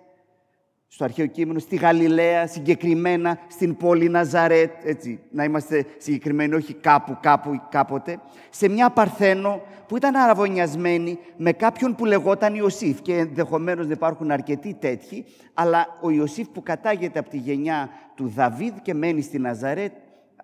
στο 0.95 1.03
αρχαίο 1.03 1.25
κείμενο, 1.25 1.59
στη 1.59 1.75
Γαλιλαία, 1.75 2.47
συγκεκριμένα 2.47 3.39
στην 3.47 3.77
πόλη 3.77 4.09
Ναζαρέτ, 4.09 4.71
έτσι, 4.83 5.19
να 5.31 5.43
είμαστε 5.43 5.85
συγκεκριμένοι, 5.97 6.55
όχι 6.55 6.73
κάπου, 6.73 7.17
κάπου, 7.21 7.61
κάποτε, 7.69 8.19
σε 8.49 8.69
μια 8.69 8.89
Παρθένο 8.89 9.61
που 9.87 9.97
ήταν 9.97 10.15
αραβωνιασμένη 10.15 11.19
με 11.37 11.51
κάποιον 11.51 11.95
που 11.95 12.05
λεγόταν 12.05 12.55
Ιωσήφ 12.55 13.01
και 13.01 13.13
ενδεχομένως 13.13 13.85
να 13.85 13.91
υπάρχουν 13.91 14.31
αρκετοί 14.31 14.73
τέτοιοι, 14.73 15.25
αλλά 15.53 15.87
ο 16.01 16.09
Ιωσήφ 16.09 16.47
που 16.47 16.63
κατάγεται 16.63 17.19
από 17.19 17.29
τη 17.29 17.37
γενιά 17.37 17.89
του 18.15 18.27
Δαβίδ 18.27 18.73
και 18.81 18.93
μένει 18.93 19.21
στη 19.21 19.39
Ναζαρέτ, 19.39 19.93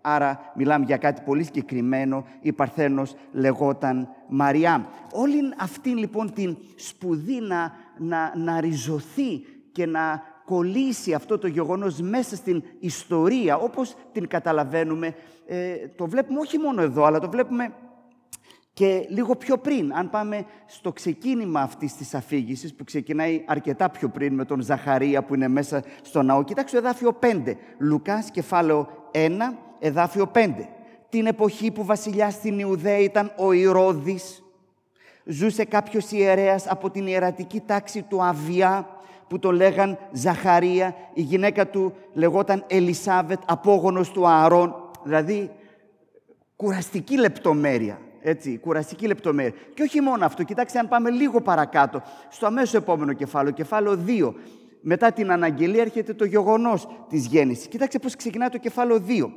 άρα 0.01 0.51
μιλάμε 0.55 0.85
για 0.85 0.97
κάτι 0.97 1.21
πολύ 1.25 1.43
συγκεκριμένο, 1.43 2.25
η 2.41 2.51
Παρθένος 2.51 3.15
λεγόταν 3.31 4.09
Μαριά. 4.27 4.87
Όλη 5.11 5.53
αυτή 5.57 5.89
λοιπόν 5.89 6.33
την 6.33 6.57
σπουδή 6.75 7.39
να, 7.39 7.71
να, 7.97 8.33
να 8.35 8.59
ριζωθεί 8.59 9.43
και 9.71 9.85
να 9.85 10.30
κολλήσει 10.45 11.13
αυτό 11.13 11.37
το 11.37 11.47
γεγονός 11.47 11.99
μέσα 11.99 12.35
στην 12.35 12.63
ιστορία, 12.79 13.57
όπως 13.57 13.95
την 14.11 14.27
καταλαβαίνουμε, 14.27 15.15
ε, 15.45 15.87
το 15.95 16.07
βλέπουμε 16.07 16.39
όχι 16.39 16.57
μόνο 16.57 16.81
εδώ, 16.81 17.03
αλλά 17.03 17.19
το 17.19 17.29
βλέπουμε 17.29 17.73
και 18.73 19.05
λίγο 19.09 19.35
πιο 19.35 19.57
πριν. 19.57 19.93
Αν 19.93 20.09
πάμε 20.09 20.45
στο 20.65 20.91
ξεκίνημα 20.91 21.61
αυτής 21.61 21.95
της 21.95 22.13
αφήγησης, 22.13 22.73
που 22.73 22.83
ξεκινάει 22.83 23.43
αρκετά 23.47 23.89
πιο 23.89 24.09
πριν 24.09 24.33
με 24.33 24.45
τον 24.45 24.61
Ζαχαρία 24.61 25.23
που 25.23 25.35
είναι 25.35 25.47
μέσα 25.47 25.83
στο 26.01 26.21
ναό, 26.21 26.43
κοιτάξτε 26.43 26.77
εδάφιο 26.77 27.17
5, 27.19 27.57
Λουκάς 27.77 28.31
κεφάλαιο 28.31 28.87
1, 29.11 29.29
εδάφιο 29.79 30.31
5. 30.33 30.69
Την 31.09 31.25
εποχή 31.25 31.71
που 31.71 31.85
βασιλιάς 31.85 32.33
στην 32.33 32.59
Ιουδαία 32.59 32.97
ήταν 32.97 33.31
ο 33.37 33.51
Ηρώδης, 33.51 34.43
ζούσε 35.25 35.65
κάποιος 35.65 36.11
ιερέας 36.11 36.67
από 36.67 36.89
την 36.89 37.07
ιερατική 37.07 37.59
τάξη 37.59 38.01
του 38.01 38.23
Αβιά, 38.23 38.87
που 39.31 39.39
το 39.39 39.51
λέγαν 39.51 39.97
Ζαχαρία, 40.11 40.95
η 41.13 41.21
γυναίκα 41.21 41.67
του 41.67 41.93
λεγόταν 42.13 42.63
Ελισάβετ, 42.67 43.39
απόγονος 43.45 44.11
του 44.11 44.27
Ααρών, 44.27 44.75
δηλαδή 45.03 45.51
κουραστική 46.55 47.17
λεπτομέρεια, 47.17 47.99
έτσι, 48.21 48.57
κουραστική 48.57 49.07
λεπτομέρεια. 49.07 49.53
Και 49.73 49.81
όχι 49.81 50.01
μόνο 50.01 50.25
αυτό, 50.25 50.43
κοιτάξτε 50.43 50.79
αν 50.79 50.87
πάμε 50.87 51.09
λίγο 51.09 51.41
παρακάτω, 51.41 52.01
στο 52.29 52.45
αμέσως 52.45 52.73
επόμενο 52.73 53.13
κεφάλαιο, 53.13 53.53
κεφάλαιο 53.53 53.99
2, 54.07 54.33
μετά 54.81 55.11
την 55.11 55.31
αναγγελία 55.31 55.81
έρχεται 55.81 56.13
το 56.13 56.25
γεγονός 56.25 56.87
της 57.09 57.25
γέννησης. 57.25 57.67
Κοιτάξτε 57.67 57.99
πώς 57.99 58.15
ξεκινάει 58.15 58.49
το 58.49 58.57
κεφάλαιο 58.57 58.99
2. 58.99 59.31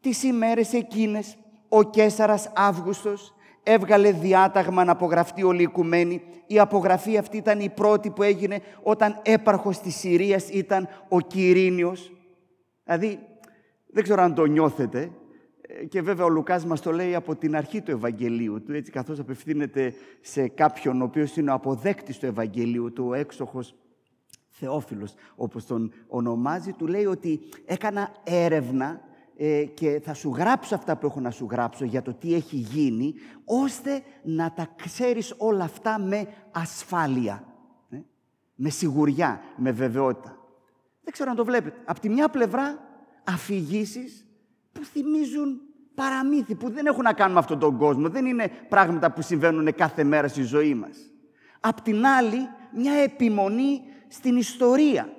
Τις 0.00 0.22
ημέρες 0.22 0.72
εκείνες, 0.72 1.36
ο 1.68 1.82
Κέσαρας 1.82 2.50
Αύγουστος 2.54 3.34
έβγαλε 3.72 4.12
διάταγμα 4.12 4.84
να 4.84 4.92
απογραφτεί 4.92 5.42
όλη 5.42 5.60
η 5.60 5.62
οικουμένη. 5.62 6.22
Η 6.46 6.58
απογραφή 6.58 7.18
αυτή 7.18 7.36
ήταν 7.36 7.60
η 7.60 7.68
πρώτη 7.68 8.10
που 8.10 8.22
έγινε 8.22 8.60
όταν 8.82 9.20
έπαρχος 9.22 9.78
της 9.78 9.96
Συρίας 9.96 10.48
ήταν 10.48 10.88
ο 11.08 11.20
Κυρίνιος. 11.20 12.12
Δηλαδή, 12.84 13.18
δεν 13.86 14.02
ξέρω 14.02 14.22
αν 14.22 14.34
το 14.34 14.44
νιώθετε, 14.44 15.10
ε, 15.60 15.84
και 15.84 16.02
βέβαια 16.02 16.24
ο 16.24 16.28
Λουκάς 16.28 16.64
μας 16.64 16.80
το 16.80 16.92
λέει 16.92 17.14
από 17.14 17.36
την 17.36 17.56
αρχή 17.56 17.80
του 17.80 17.90
Ευαγγελίου 17.90 18.62
του, 18.62 18.72
έτσι 18.72 18.90
καθώς 18.90 19.18
απευθύνεται 19.18 19.94
σε 20.20 20.48
κάποιον 20.48 21.00
ο 21.00 21.04
οποίος 21.04 21.36
είναι 21.36 21.50
ο 21.50 21.54
αποδέκτης 21.54 22.18
του 22.18 22.26
Ευαγγελίου 22.26 22.92
του, 22.92 23.04
ο 23.08 23.14
έξοχος 23.14 23.74
Θεόφιλος, 24.48 25.14
όπως 25.36 25.66
τον 25.66 25.92
ονομάζει, 26.08 26.72
του 26.72 26.86
λέει 26.86 27.06
ότι 27.06 27.40
έκανα 27.64 28.12
έρευνα 28.24 29.00
ε, 29.40 29.64
και 29.64 30.00
θα 30.04 30.14
σου 30.14 30.34
γράψω 30.36 30.74
αυτά 30.74 30.96
που 30.96 31.06
έχω 31.06 31.20
να 31.20 31.30
σου 31.30 31.46
γράψω 31.50 31.84
για 31.84 32.02
το 32.02 32.14
τι 32.14 32.34
έχει 32.34 32.56
γίνει, 32.56 33.14
ώστε 33.44 34.02
να 34.22 34.52
τα 34.52 34.68
ξέρεις 34.76 35.34
όλα 35.36 35.64
αυτά 35.64 35.98
με 35.98 36.26
ασφάλεια, 36.50 37.44
ε, 37.90 37.96
με 38.54 38.68
σιγουριά, 38.68 39.40
με 39.56 39.70
βεβαιότητα. 39.70 40.38
Δεν 41.02 41.12
ξέρω 41.12 41.30
αν 41.30 41.36
το 41.36 41.44
βλέπετε. 41.44 41.76
Απ' 41.84 41.98
τη 41.98 42.08
μια 42.08 42.28
πλευρά 42.28 42.78
αφηγήσεις 43.24 44.26
που 44.72 44.84
θυμίζουν 44.84 45.60
παραμύθι, 45.94 46.54
που 46.54 46.70
δεν 46.70 46.86
έχουν 46.86 47.02
να 47.02 47.12
κάνουν 47.12 47.32
με 47.32 47.38
αυτόν 47.38 47.58
τον 47.58 47.76
κόσμο, 47.76 48.08
δεν 48.08 48.26
είναι 48.26 48.50
πράγματα 48.68 49.12
που 49.12 49.22
συμβαίνουν 49.22 49.74
κάθε 49.74 50.04
μέρα 50.04 50.28
στη 50.28 50.42
ζωή 50.42 50.74
μας. 50.74 50.96
Απ' 51.60 51.80
την 51.80 52.06
άλλη, 52.06 52.48
μια 52.74 52.92
επιμονή 52.92 53.80
στην 54.08 54.36
ιστορία. 54.36 55.12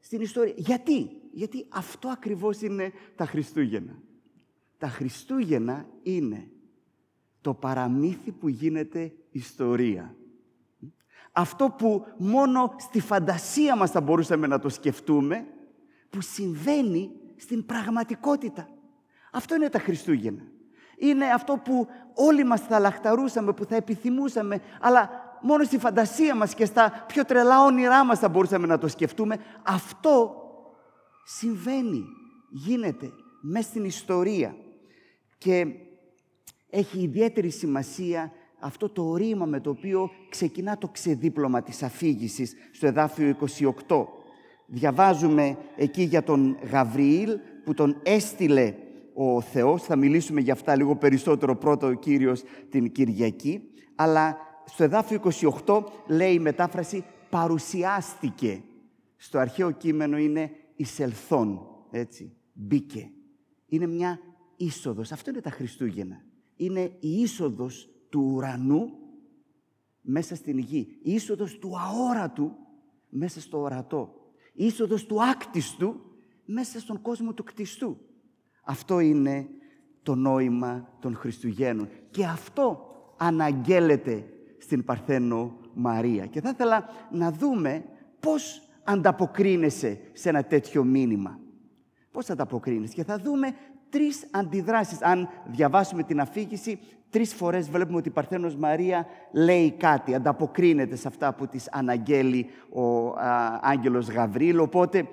Στην 0.00 0.20
ιστορία. 0.20 0.54
Γιατί; 0.56 1.10
Γιατί 1.36 1.66
αυτό 1.68 2.08
ακριβώς 2.08 2.60
είναι 2.60 2.92
τα 3.16 3.26
Χριστούγεννα. 3.26 3.92
Τα 4.78 4.88
Χριστούγεννα 4.88 5.86
είναι 6.02 6.48
το 7.40 7.54
παραμύθι 7.54 8.32
που 8.32 8.48
γίνεται 8.48 9.12
ιστορία. 9.30 10.14
Αυτό 11.32 11.74
που 11.78 12.06
μόνο 12.18 12.74
στη 12.78 13.00
φαντασία 13.00 13.76
μας 13.76 13.90
θα 13.90 14.00
μπορούσαμε 14.00 14.46
να 14.46 14.58
το 14.58 14.68
σκεφτούμε, 14.68 15.46
που 16.10 16.20
συμβαίνει 16.20 17.10
στην 17.36 17.66
πραγματικότητα. 17.66 18.68
Αυτό 19.32 19.54
είναι 19.54 19.68
τα 19.68 19.78
Χριστούγεννα. 19.78 20.42
Είναι 20.96 21.32
αυτό 21.32 21.60
που 21.64 21.86
όλοι 22.14 22.44
μας 22.44 22.60
θα 22.60 22.78
λαχταρούσαμε, 22.78 23.52
που 23.52 23.64
θα 23.64 23.76
επιθυμούσαμε, 23.76 24.60
αλλά 24.80 25.10
μόνο 25.40 25.64
στη 25.64 25.78
φαντασία 25.78 26.34
μας 26.34 26.54
και 26.54 26.64
στα 26.64 27.04
πιο 27.06 27.24
τρελά 27.24 27.64
όνειρά 27.64 28.04
μας 28.04 28.18
θα 28.18 28.28
μπορούσαμε 28.28 28.66
να 28.66 28.78
το 28.78 28.88
σκεφτούμε. 28.88 29.36
Αυτό 29.62 30.40
συμβαίνει, 31.26 32.04
γίνεται 32.50 33.10
μέσα 33.40 33.68
στην 33.68 33.84
ιστορία 33.84 34.56
και 35.38 35.66
έχει 36.70 37.02
ιδιαίτερη 37.02 37.50
σημασία 37.50 38.32
αυτό 38.60 38.88
το 38.88 39.14
ρήμα 39.16 39.46
με 39.46 39.60
το 39.60 39.70
οποίο 39.70 40.10
ξεκινά 40.28 40.78
το 40.78 40.88
ξεδίπλωμα 40.88 41.62
της 41.62 41.82
αφήγησης 41.82 42.54
στο 42.72 42.86
εδάφιο 42.86 43.36
28. 43.86 44.04
Διαβάζουμε 44.66 45.56
εκεί 45.76 46.02
για 46.02 46.22
τον 46.22 46.58
Γαβριήλ 46.70 47.38
που 47.64 47.74
τον 47.74 48.00
έστειλε 48.02 48.74
ο 49.14 49.40
Θεός. 49.40 49.82
Θα 49.82 49.96
μιλήσουμε 49.96 50.40
για 50.40 50.52
αυτά 50.52 50.76
λίγο 50.76 50.96
περισσότερο 50.96 51.56
πρώτα 51.56 51.86
ο 51.86 51.92
Κύριος 51.92 52.42
την 52.70 52.92
Κυριακή. 52.92 53.60
Αλλά 53.94 54.36
στο 54.64 54.84
εδάφιο 54.84 55.20
28 55.64 55.82
λέει 56.06 56.32
η 56.32 56.38
μετάφραση 56.38 57.04
«παρουσιάστηκε». 57.30 58.62
Στο 59.16 59.38
αρχαίο 59.38 59.70
κείμενο 59.70 60.18
είναι 60.18 60.50
εισελθόν, 60.76 61.60
έτσι, 61.90 62.36
μπήκε. 62.52 63.10
Είναι 63.66 63.86
μια 63.86 64.18
είσοδος. 64.56 65.12
Αυτό 65.12 65.30
είναι 65.30 65.40
τα 65.40 65.50
Χριστούγεννα. 65.50 66.24
Είναι 66.56 66.80
η 67.00 67.20
είσοδος 67.20 67.88
του 68.08 68.30
ουρανού 68.34 68.90
μέσα 70.00 70.34
στην 70.34 70.58
γη. 70.58 70.98
Η 71.02 71.12
είσοδος 71.12 71.58
του 71.58 71.78
αόρατου 71.78 72.52
μέσα 73.08 73.40
στο 73.40 73.60
ορατό. 73.60 74.14
Η 74.52 74.64
είσοδος 74.64 75.06
του 75.06 75.22
άκτιστου 75.24 76.00
μέσα 76.44 76.80
στον 76.80 77.02
κόσμο 77.02 77.32
του 77.32 77.44
κτιστού. 77.44 77.98
Αυτό 78.64 79.00
είναι 79.00 79.48
το 80.02 80.14
νόημα 80.14 80.96
των 81.00 81.14
Χριστουγέννων. 81.14 81.88
Και 82.10 82.24
αυτό 82.24 82.94
αναγγέλλεται 83.16 84.30
στην 84.58 84.84
Παρθένο 84.84 85.58
Μαρία. 85.74 86.26
Και 86.26 86.40
θα 86.40 86.48
ήθελα 86.48 86.88
να 87.12 87.32
δούμε 87.32 87.84
πώς 88.20 88.65
ανταποκρίνεσαι 88.86 89.98
σε 90.12 90.28
ένα 90.28 90.44
τέτοιο 90.44 90.84
μήνυμα. 90.84 91.38
Πώς 92.10 92.26
θα 92.26 92.32
ανταποκρίνεσαι. 92.32 92.94
Και 92.94 93.04
θα 93.04 93.18
δούμε 93.18 93.54
τρεις 93.88 94.26
αντιδράσεις. 94.30 95.02
Αν 95.02 95.28
διαβάσουμε 95.46 96.02
την 96.02 96.20
αφήγηση, 96.20 96.78
τρεις 97.10 97.34
φορές 97.34 97.70
βλέπουμε 97.70 97.96
ότι 97.96 98.08
η 98.08 98.12
Παρθένος 98.12 98.56
Μαρία 98.56 99.06
λέει 99.32 99.72
κάτι, 99.72 100.14
ανταποκρίνεται 100.14 100.96
σε 100.96 101.08
αυτά 101.08 101.34
που 101.34 101.46
της 101.46 101.68
αναγγέλει 101.72 102.46
ο 102.68 103.08
α, 103.08 103.58
άγγελος 103.62 104.08
Γαβρίλ. 104.08 104.58
Οπότε 104.58 105.08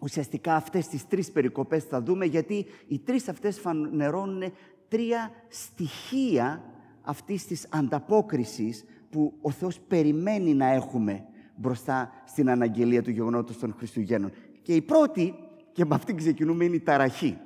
ουσιαστικά 0.00 0.54
αυτές 0.54 0.88
τις 0.88 1.06
τρεις 1.06 1.30
περικοπές 1.30 1.84
θα 1.84 2.02
δούμε, 2.02 2.24
γιατί 2.24 2.66
οι 2.88 2.98
τρεις 2.98 3.28
αυτές 3.28 3.60
φανερώνουν 3.60 4.52
τρία 4.88 5.30
στοιχεία 5.48 6.64
αυτής 7.02 7.46
της 7.46 7.68
ανταπόκρισης 7.70 8.84
που 9.10 9.32
ο 9.40 9.50
Θεός 9.50 9.80
περιμένει 9.80 10.54
να 10.54 10.66
έχουμε 10.66 11.24
μπροστά 11.60 12.12
στην 12.24 12.50
αναγγελία 12.50 13.02
του 13.02 13.10
γεγονότος 13.10 13.58
των 13.58 13.74
Χριστουγέννων. 13.78 14.32
Και 14.62 14.74
η 14.74 14.80
πρώτη, 14.80 15.34
και 15.72 15.84
με 15.84 15.94
αυτήν 15.94 16.16
ξεκινούμε, 16.16 16.64
είναι 16.64 16.76
η 16.76 16.80
ταραχή. 16.80 17.38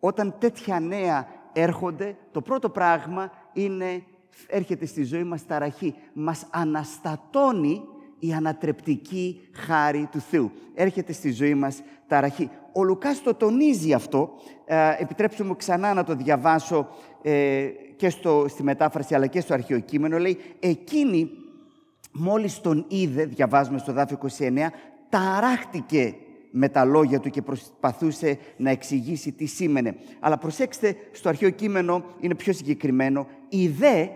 Όταν 0.00 0.34
τέτοια 0.38 0.80
νέα 0.80 1.26
έρχονται, 1.52 2.16
το 2.32 2.40
πρώτο 2.40 2.68
πράγμα 2.68 3.30
είναι, 3.52 4.02
έρχεται 4.46 4.86
στη 4.86 5.04
ζωή 5.04 5.24
μας 5.24 5.46
ταραχή. 5.46 5.94
Μας 6.12 6.46
αναστατώνει 6.50 7.82
η 8.18 8.32
ανατρεπτική 8.32 9.40
χάρη 9.52 10.08
του 10.12 10.20
Θεού. 10.20 10.50
Έρχεται 10.74 11.12
στη 11.12 11.30
ζωή 11.30 11.54
μας 11.54 11.82
ταραχή. 12.06 12.50
Ο 12.72 12.84
Λουκάς 12.84 13.22
το 13.22 13.34
τονίζει 13.34 13.92
αυτό. 13.92 14.30
Ε, 14.64 14.96
επιτρέψτε 14.98 15.44
μου 15.44 15.56
ξανά 15.56 15.94
να 15.94 16.04
το 16.04 16.14
διαβάσω 16.14 16.88
ε, 17.22 17.66
και 17.96 18.10
στο, 18.10 18.44
στη 18.48 18.62
μετάφραση 18.62 19.14
αλλά 19.14 19.26
και 19.26 19.40
στο 19.40 19.54
αρχαίο 19.54 19.80
κείμενο. 19.80 20.18
Λέει, 20.18 20.38
εκείνη 20.60 21.30
μόλις 22.12 22.60
τον 22.60 22.84
είδε, 22.88 23.24
διαβάζουμε 23.24 23.78
στο 23.78 23.92
δάφιο 23.92 24.18
29, 24.38 24.66
ταράχτηκε 25.08 26.14
με 26.50 26.68
τα 26.68 26.84
λόγια 26.84 27.20
του 27.20 27.30
και 27.30 27.42
προσπαθούσε 27.42 28.38
να 28.56 28.70
εξηγήσει 28.70 29.32
τι 29.32 29.46
σήμαινε. 29.46 29.96
Αλλά 30.20 30.38
προσέξτε, 30.38 30.96
στο 31.12 31.28
αρχαίο 31.28 31.50
κείμενο 31.50 32.04
είναι 32.20 32.34
πιο 32.34 32.52
συγκεκριμένο. 32.52 33.26
Η 33.48 33.68
δε 33.68 34.06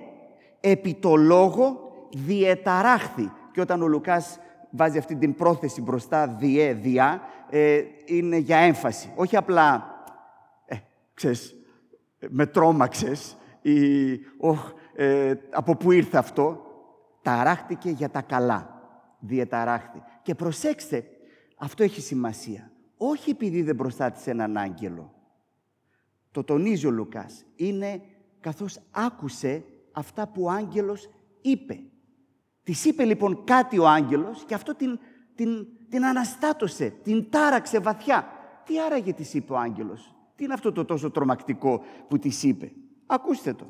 επί 0.61 0.95
το 0.95 1.17
λόγο 1.17 1.93
διεταράχθη. 2.13 3.33
Και 3.53 3.61
όταν 3.61 3.83
ο 3.83 3.87
Λουκάς 3.87 4.39
βάζει 4.71 4.99
αυτή 4.99 5.17
την 5.17 5.35
πρόθεση 5.35 5.81
μπροστά, 5.81 6.27
διέ, 6.27 6.73
διά, 6.73 7.21
ε, 7.51 7.83
είναι 8.05 8.37
για 8.37 8.57
έμφαση. 8.57 9.13
Όχι 9.15 9.37
απλά, 9.37 9.95
ε, 10.67 10.77
ξέρεις, 11.15 11.55
με 12.29 12.47
τρόμαξες 12.47 13.37
ή 13.63 14.13
ε, 14.95 15.35
από 15.51 15.77
πού 15.77 15.93
ήρθε 15.93 16.19
αυτό. 16.19 16.63
Ταράχτηκε 17.25 17.91
για 17.91 18.11
τα 18.11 18.23
καλά. 18.23 18.83
Διεταράχθη. 19.19 20.03
Και 20.23 20.35
προσέξτε, 20.35 21.05
αυτό 21.57 21.83
έχει 21.83 22.01
σημασία. 22.01 22.71
Όχι 22.97 23.31
επειδή 23.31 23.63
δεν 23.63 23.77
προστάτησε 23.77 24.31
έναν 24.31 24.57
άγγελο. 24.57 25.15
Το 26.31 26.45
τονίζει 26.45 26.87
ο 26.87 26.91
Λουκάς. 26.91 27.45
Είναι 27.57 28.03
καθώς 28.41 28.79
άκουσε 28.91 29.65
αυτά 29.93 30.29
που 30.29 30.43
ο 30.43 30.51
άγγελος 30.51 31.11
είπε. 31.41 31.81
Της 32.63 32.85
είπε 32.85 33.05
λοιπόν 33.05 33.45
κάτι 33.45 33.79
ο 33.79 33.89
άγγελος 33.89 34.45
και 34.45 34.55
αυτό 34.55 34.75
την, 34.75 34.99
την, 35.35 35.67
την 35.89 36.05
αναστάτωσε, 36.05 36.89
την 37.03 37.31
τάραξε 37.31 37.81
βαθιά. 37.81 38.27
Τι 38.65 38.81
άραγε 38.81 39.13
της 39.13 39.35
είπε 39.35 39.53
ο 39.53 39.57
άγγελος. 39.57 40.15
Τι 40.37 40.45
είναι 40.45 40.55
αυτό 40.55 40.73
το 40.73 40.85
τόσο 40.85 41.11
τρομακτικό 41.11 41.83
που 42.09 42.19
της 42.19 42.43
είπε. 42.43 42.73
Ακούστε 43.07 43.53
το. 43.53 43.67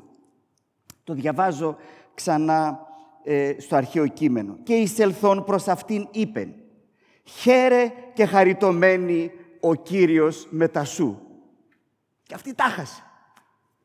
Το 1.03 1.13
διαβάζω 1.13 1.77
ξανά 2.13 2.93
ε, 3.27 3.55
στο 3.57 3.75
αρχαίο 3.75 4.07
κείμενο. 4.07 4.57
«Και 4.63 4.73
εισελθόν 4.73 5.43
προς 5.43 5.67
αυτήν 5.67 6.07
είπεν, 6.11 6.53
χαίρε 7.23 7.91
και 8.13 8.25
χαριτωμένη 8.25 9.31
ο 9.59 9.75
Κύριος 9.75 10.47
μετά 10.49 10.83
σου». 10.83 11.21
Και 12.23 12.33
αυτή 12.33 12.53
τάχασε. 12.53 13.03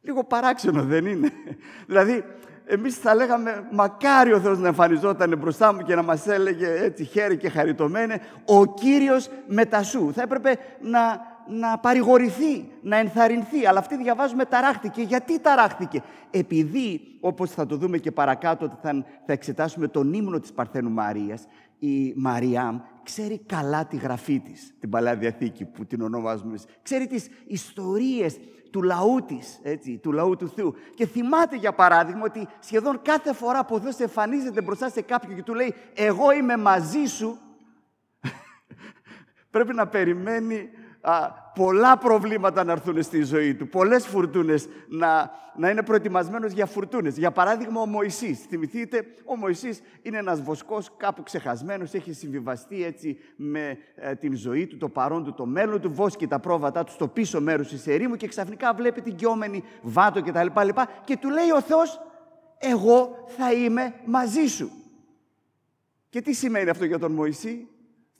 Λίγο 0.00 0.24
παράξενο 0.24 0.82
δεν 0.82 1.06
είναι; 1.06 1.32
δηλαδή, 1.86 2.24
εμείς 2.72 2.96
θα 2.96 3.14
λέγαμε 3.14 3.68
μακάρι 3.70 4.32
ο 4.32 4.40
Θεός 4.40 4.58
να 4.58 4.68
εμφανιζόταν 4.68 5.38
μπροστά 5.38 5.72
μου 5.72 5.82
και 5.82 5.94
να 5.94 6.02
μας 6.02 6.26
έλεγε 6.26 6.82
έτσι 6.82 7.04
χαίρε 7.04 7.34
και 7.34 7.48
χαριτωμένε 7.48 8.20
ο 8.44 8.74
Κύριος 8.74 9.30
μετά 9.46 9.82
σου. 9.82 10.12
Θα 10.14 10.22
έπρεπε 10.22 10.58
να, 10.80 11.20
να 11.50 11.78
παρηγορηθεί, 11.78 12.68
να 12.82 12.96
ενθαρρυνθεί. 12.96 13.66
Αλλά 13.66 13.78
αυτή 13.78 13.96
διαβάζουμε 13.96 14.44
ταράχτηκε. 14.44 15.02
Γιατί 15.02 15.40
ταράχτηκε; 15.40 16.02
Επειδή, 16.30 17.00
όπως 17.20 17.50
θα 17.50 17.66
το 17.66 17.76
δούμε 17.76 17.98
και 17.98 18.10
παρακάτω, 18.10 18.78
θα, 18.82 19.04
θα 19.26 19.32
εξετάσουμε 19.32 19.88
τον 19.88 20.12
ύμνο 20.12 20.40
της 20.40 20.52
Παρθένου 20.52 20.90
Μαρίας, 20.90 21.46
η 21.78 22.12
Μαριάμ 22.16 22.80
ξέρει 23.02 23.38
καλά 23.38 23.86
τη 23.86 23.96
γραφή 23.96 24.40
της, 24.40 24.74
την 24.80 24.90
Παλαιά 24.90 25.16
Διαθήκη 25.16 25.64
που 25.64 25.84
την 25.86 26.02
ονομάζουμε. 26.02 26.58
Ξέρει 26.82 27.06
τις 27.06 27.28
ιστορίες 27.46 28.38
του 28.70 28.82
λαού 28.82 29.24
της, 29.26 29.60
έτσι, 29.62 29.98
του 29.98 30.12
λαού 30.12 30.36
του 30.36 30.48
Θεού. 30.48 30.74
Και 30.94 31.06
θυμάται 31.06 31.56
για 31.56 31.72
παράδειγμα 31.72 32.22
ότι 32.24 32.48
σχεδόν 32.60 33.00
κάθε 33.02 33.32
φορά 33.32 33.64
που 33.64 33.74
ο 33.74 33.80
Θεός 33.80 33.98
εμφανίζεται 33.98 34.62
μπροστά 34.62 34.88
σε 34.88 35.00
κάποιον 35.00 35.34
και 35.34 35.42
του 35.42 35.54
λέει 35.54 35.74
«Εγώ 35.94 36.32
είμαι 36.32 36.56
μαζί 36.56 37.04
σου», 37.04 37.38
πρέπει 39.50 39.74
να 39.74 39.86
περιμένει 39.86 40.70
α, 41.00 41.30
πολλά 41.54 41.98
προβλήματα 41.98 42.64
να 42.64 42.72
έρθουν 42.72 43.02
στη 43.02 43.22
ζωή 43.22 43.54
του, 43.54 43.68
πολλές 43.68 44.06
φουρτούνες, 44.06 44.68
να, 44.88 45.30
να 45.56 45.70
είναι 45.70 45.82
προετοιμασμένος 45.82 46.52
για 46.52 46.66
φουρτούνες. 46.66 47.16
Για 47.16 47.30
παράδειγμα, 47.30 47.80
ο 47.80 47.86
Μωυσής. 47.86 48.38
Θυμηθείτε, 48.38 49.04
ο 49.24 49.36
Μωυσής 49.36 49.80
είναι 50.02 50.18
ένας 50.18 50.42
βοσκός 50.42 50.90
κάπου 50.96 51.22
ξεχασμένος, 51.22 51.94
έχει 51.94 52.12
συμβιβαστεί 52.12 52.84
έτσι 52.84 53.18
με 53.36 53.78
ε, 53.94 54.14
την 54.14 54.36
ζωή 54.36 54.66
του, 54.66 54.76
το 54.76 54.88
παρόν 54.88 55.24
του, 55.24 55.34
το 55.34 55.46
μέλλον 55.46 55.80
του, 55.80 55.92
βόσκει 55.92 56.26
τα 56.26 56.38
πρόβατά 56.38 56.84
του 56.84 56.92
στο 56.92 57.08
πίσω 57.08 57.40
μέρος 57.40 57.68
της 57.68 57.86
ερήμου 57.86 58.16
και 58.16 58.28
ξαφνικά 58.28 58.74
βλέπει 58.74 59.00
την 59.00 59.14
γιόμενη 59.16 59.64
βάτο 59.82 60.22
κτλ. 60.22 60.46
Και, 60.46 60.86
και 61.04 61.16
του 61.16 61.28
λέει 61.28 61.50
ο 61.50 61.60
Θεός, 61.60 62.00
εγώ 62.58 63.24
θα 63.26 63.52
είμαι 63.52 63.94
μαζί 64.04 64.46
σου. 64.46 64.70
Και 66.08 66.20
τι 66.20 66.32
σημαίνει 66.32 66.70
αυτό 66.70 66.84
για 66.84 66.98
τον 66.98 67.12
Μωυσή, 67.12 67.68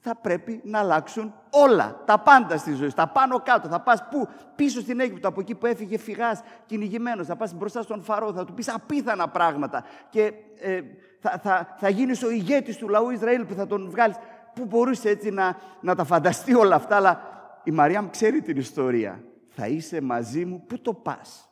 θα 0.03 0.15
πρέπει 0.15 0.61
να 0.65 0.79
αλλάξουν 0.79 1.35
όλα, 1.51 2.01
τα 2.05 2.19
πάντα 2.19 2.57
στη 2.57 2.73
ζωή 2.73 2.93
Τα 2.93 3.07
πάνω 3.07 3.41
κάτω. 3.41 3.69
Θα 3.69 3.81
πας 3.81 4.09
πού, 4.11 4.29
πίσω 4.57 4.81
στην 4.81 5.01
Αίγυπτο, 5.01 5.29
από 5.29 5.41
εκεί 5.41 5.55
που 5.55 5.67
έφυγε 5.67 5.99
φυγάς 5.99 6.41
κυνηγημένος. 6.67 7.27
Θα 7.27 7.37
πας 7.37 7.55
μπροστά 7.55 7.83
στον 7.83 8.03
Φαρό, 8.03 8.33
θα 8.33 8.45
του 8.45 8.55
πεις 8.55 8.69
απίθανα 8.69 9.29
πράγματα. 9.29 9.85
Και 10.11 10.33
ε, 10.61 10.81
θα, 11.21 11.39
θα, 11.43 11.77
θα 11.79 11.89
γίνεις 11.89 12.23
ο 12.23 12.31
ηγέτης 12.31 12.77
του 12.77 12.89
λαού 12.89 13.11
Ισραήλ 13.11 13.45
που 13.45 13.55
θα 13.55 13.67
τον 13.67 13.91
βγάλεις. 13.91 14.17
Πού 14.55 14.65
μπορούσε 14.65 15.09
έτσι 15.09 15.31
να, 15.31 15.57
να 15.81 15.95
τα 15.95 16.05
φανταστεί 16.05 16.55
όλα 16.55 16.75
αυτά, 16.75 16.97
αλλά 16.97 17.21
η 17.65 17.71
Μαριάμ 17.71 18.11
ξέρει 18.11 18.43
την 18.43 18.57
ιστορία. 18.57 19.23
Θα 19.49 19.67
είσαι 19.67 20.01
μαζί 20.01 20.45
μου, 20.45 20.65
πού 20.67 20.79
το 20.81 20.95
πας; 20.95 21.50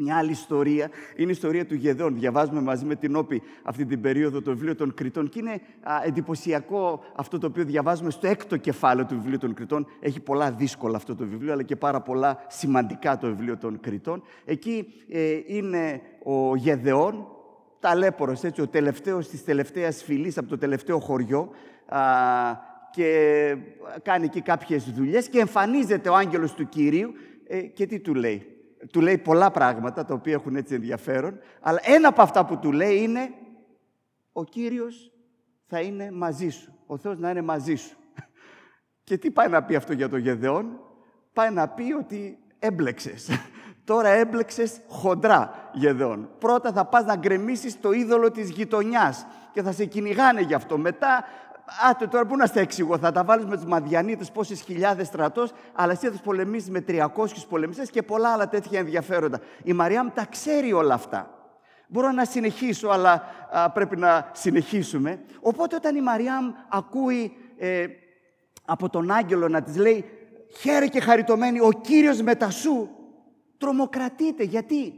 Μια 0.00 0.16
άλλη 0.16 0.30
ιστορία 0.30 0.90
είναι 1.16 1.28
η 1.28 1.30
ιστορία 1.30 1.66
του 1.66 1.74
Γεδόν. 1.74 2.14
Διαβάζουμε 2.14 2.60
μαζί 2.60 2.84
με 2.84 2.94
την 2.94 3.16
Όπη 3.16 3.42
αυτή 3.62 3.84
την 3.84 4.00
περίοδο 4.00 4.42
το 4.42 4.50
βιβλίο 4.50 4.74
των 4.74 4.94
Κριτών 4.94 5.28
και 5.28 5.38
είναι 5.38 5.60
α, 5.82 6.02
εντυπωσιακό 6.04 7.04
αυτό 7.16 7.38
το 7.38 7.46
οποίο 7.46 7.64
διαβάζουμε 7.64 8.10
στο 8.10 8.26
έκτο 8.26 8.56
κεφάλαιο 8.56 9.06
του 9.06 9.14
βιβλίου 9.14 9.38
των 9.38 9.54
Κριτών. 9.54 9.86
Έχει 10.00 10.20
πολλά 10.20 10.50
δύσκολα 10.50 10.96
αυτό 10.96 11.14
το 11.14 11.26
βιβλίο, 11.26 11.52
αλλά 11.52 11.62
και 11.62 11.76
πάρα 11.76 12.00
πολλά 12.00 12.44
σημαντικά 12.48 13.18
το 13.18 13.26
βιβλίο 13.26 13.56
των 13.56 13.80
Κριτών. 13.80 14.22
Εκεί 14.44 14.86
ε, 15.08 15.38
είναι 15.46 16.00
ο 16.22 16.56
Γεδεόν, 16.56 17.26
ταλέπορος, 17.80 18.42
έτσι, 18.42 18.60
ο 18.60 18.66
τελευταίος 18.66 19.28
της 19.28 19.44
τελευταίας 19.44 20.02
φυλής 20.02 20.38
από 20.38 20.48
το 20.48 20.58
τελευταίο 20.58 20.98
χωριό, 20.98 21.50
α, 21.86 22.00
και 22.90 23.56
κάνει 24.02 24.24
εκεί 24.24 24.40
κάποιες 24.40 24.90
δουλειές 24.90 25.28
και 25.28 25.38
εμφανίζεται 25.38 26.08
ο 26.08 26.14
άγγελος 26.14 26.54
του 26.54 26.68
Κυρίου 26.68 27.12
ε, 27.46 27.60
και 27.60 27.86
τι 27.86 27.98
του 28.00 28.14
λέει; 28.14 28.57
Του 28.92 29.00
λέει 29.00 29.18
πολλά 29.18 29.50
πράγματα 29.50 30.04
τα 30.04 30.14
οποία 30.14 30.32
έχουν 30.32 30.56
έτσι 30.56 30.74
ενδιαφέρον, 30.74 31.38
αλλά 31.60 31.80
ένα 31.82 32.08
από 32.08 32.22
αυτά 32.22 32.44
που 32.44 32.58
του 32.58 32.72
λέει 32.72 32.96
είναι 32.96 33.30
ο 34.32 34.44
Κύριος 34.44 35.12
θα 35.66 35.80
είναι 35.80 36.10
μαζί 36.10 36.48
σου. 36.48 36.72
Ο 36.86 36.96
Θεός 36.96 37.18
να 37.18 37.30
είναι 37.30 37.42
μαζί 37.42 37.74
σου. 37.74 37.96
Και 39.04 39.18
τι 39.18 39.30
πάει 39.30 39.48
να 39.48 39.62
πει 39.62 39.74
αυτό 39.74 39.92
για 39.92 40.08
το 40.08 40.16
Γεδεόν. 40.16 40.80
Πάει 41.32 41.50
να 41.50 41.68
πει 41.68 41.92
ότι 41.92 42.38
έμπλεξες. 42.58 43.30
Τώρα 43.84 44.08
έμπλεξες 44.08 44.80
χοντρά, 44.88 45.70
Γεδεόν. 45.72 46.30
Πρώτα 46.38 46.72
θα 46.72 46.84
πας 46.84 47.04
να 47.04 47.16
γκρεμίσεις 47.16 47.80
το 47.80 47.92
είδωλο 47.92 48.30
της 48.30 48.50
γειτονιάς 48.50 49.26
και 49.52 49.62
θα 49.62 49.72
σε 49.72 49.84
κυνηγάνε 49.84 50.40
γι' 50.40 50.54
αυτό. 50.54 50.78
Μετά 50.78 51.24
Άτε 51.88 52.06
τώρα 52.06 52.26
πού 52.26 52.36
να 52.36 52.46
στα 52.46 52.60
εξηγώ, 52.60 52.98
θα 52.98 53.12
τα 53.12 53.24
βάλεις 53.24 53.44
με 53.44 53.56
τους 53.56 53.64
Μαδιανίτες 53.64 54.30
πόσες 54.30 54.60
χιλιάδες 54.60 55.06
στρατός, 55.06 55.52
αλλά 55.72 55.92
εσύ 55.92 56.10
θα 56.10 56.20
πολεμήσεις 56.22 56.70
με 56.70 56.84
300 56.88 57.06
πολεμιστές 57.48 57.90
και 57.90 58.02
πολλά 58.02 58.32
άλλα 58.32 58.48
τέτοια 58.48 58.78
ενδιαφέροντα. 58.78 59.40
Η 59.62 59.72
Μαριάμ 59.72 60.08
τα 60.14 60.26
ξέρει 60.30 60.72
όλα 60.72 60.94
αυτά. 60.94 61.32
Μπορώ 61.88 62.10
να 62.10 62.24
συνεχίσω, 62.24 62.88
αλλά 62.88 63.22
πρέπει 63.74 63.96
να 63.96 64.30
συνεχίσουμε. 64.32 65.20
Οπότε 65.40 65.76
όταν 65.76 65.96
η 65.96 66.00
Μαριάμ 66.00 66.52
ακούει 66.68 67.36
ε, 67.58 67.86
από 68.64 68.88
τον 68.88 69.10
άγγελο 69.10 69.48
να 69.48 69.62
της 69.62 69.76
λέει 69.76 70.04
«Χαίρε 70.60 70.86
και 70.86 71.00
χαριτωμένη, 71.00 71.60
ο 71.60 71.70
Κύριος 71.80 72.20
μετά 72.20 72.50
σου», 72.50 72.90
τρομοκρατείται. 73.58 74.42
Γιατί; 74.42 74.92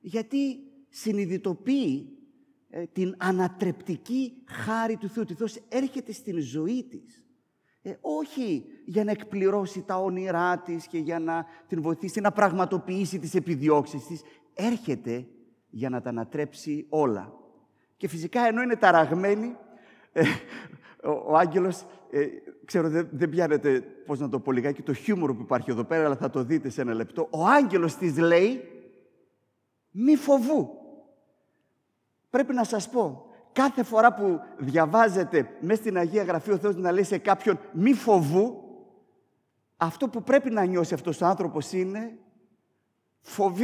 Γιατί 0.00 0.58
συνειδητοποιεί 0.88 2.19
ε, 2.70 2.84
την 2.92 3.14
ανατρεπτική 3.18 4.32
χάρη 4.46 4.96
του 4.96 5.08
Θεού. 5.08 5.22
Ότι 5.26 5.34
Θεός 5.34 5.60
έρχεται 5.68 6.12
στην 6.12 6.38
ζωή 6.38 6.84
της. 6.90 7.24
Ε, 7.82 7.94
όχι 8.00 8.64
για 8.84 9.04
να 9.04 9.10
εκπληρώσει 9.10 9.82
τα 9.82 9.96
όνειρά 9.96 10.58
της 10.58 10.86
και 10.86 10.98
για 10.98 11.18
να 11.18 11.46
την 11.66 11.82
βοηθήσει 11.82 12.20
να 12.20 12.32
πραγματοποιήσει 12.32 13.18
τις 13.18 13.34
επιδιώξεις 13.34 14.06
της. 14.06 14.22
Έρχεται 14.54 15.26
για 15.70 15.88
να 15.88 16.00
τα 16.00 16.08
ανατρέψει 16.08 16.86
όλα. 16.88 17.32
Και 17.96 18.08
φυσικά 18.08 18.46
ενώ 18.46 18.62
είναι 18.62 18.76
ταραγμένη, 18.76 19.56
ε, 20.12 20.22
ο, 21.02 21.10
ο 21.10 21.36
άγγελος, 21.36 21.86
ε, 22.10 22.26
ξέρω 22.64 22.88
δεν, 22.88 23.08
δεν 23.12 23.28
πιάνετε 23.28 23.80
πώς 23.80 24.20
να 24.20 24.28
το 24.28 24.40
πω 24.40 24.52
λιγάκι, 24.52 24.82
το 24.82 24.92
χιούμορ 24.92 25.34
που 25.34 25.42
υπάρχει 25.42 25.70
εδώ 25.70 25.84
πέρα, 25.84 26.04
αλλά 26.04 26.16
θα 26.16 26.30
το 26.30 26.44
δείτε 26.44 26.68
σε 26.68 26.80
ένα 26.80 26.94
λεπτό. 26.94 27.28
Ο 27.30 27.46
άγγελος 27.46 27.96
της 27.96 28.18
λέει, 28.18 28.60
μη 29.90 30.16
φοβού. 30.16 30.79
Πρέπει 32.30 32.54
να 32.54 32.64
σας 32.64 32.88
πω, 32.88 33.26
κάθε 33.52 33.82
φορά 33.82 34.14
που 34.14 34.40
διαβάζετε 34.58 35.50
μέσα 35.60 35.80
στην 35.80 35.98
Αγία 35.98 36.22
Γραφή 36.22 36.50
ο 36.50 36.58
Θεός 36.58 36.76
να 36.76 36.92
λέει 36.92 37.04
σε 37.04 37.18
κάποιον 37.18 37.58
μη 37.72 37.94
φοβού, 37.94 38.64
αυτό 39.76 40.08
που 40.08 40.22
πρέπει 40.22 40.50
να 40.50 40.64
νιώσει 40.64 40.94
αυτός 40.94 41.20
ο 41.20 41.26
άνθρωπος 41.26 41.72
είναι 41.72 42.18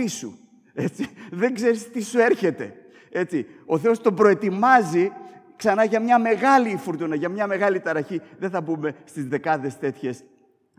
σου. 0.08 0.38
Έτσι. 0.72 1.08
Δεν 1.30 1.54
ξέρεις 1.54 1.90
τι 1.90 2.02
σου 2.02 2.18
έρχεται. 2.18 2.74
Έτσι. 3.10 3.46
Ο 3.66 3.78
Θεός 3.78 4.00
τον 4.00 4.14
προετοιμάζει 4.14 5.12
ξανά 5.56 5.84
για 5.84 6.00
μια 6.00 6.18
μεγάλη 6.18 6.76
φουρτούνα, 6.76 7.14
για 7.14 7.28
μια 7.28 7.46
μεγάλη 7.46 7.80
ταραχή. 7.80 8.20
Δεν 8.38 8.50
θα 8.50 8.60
μπούμε 8.60 8.94
στις 9.04 9.26
δεκάδες 9.26 9.78
τέτοιες 9.78 10.24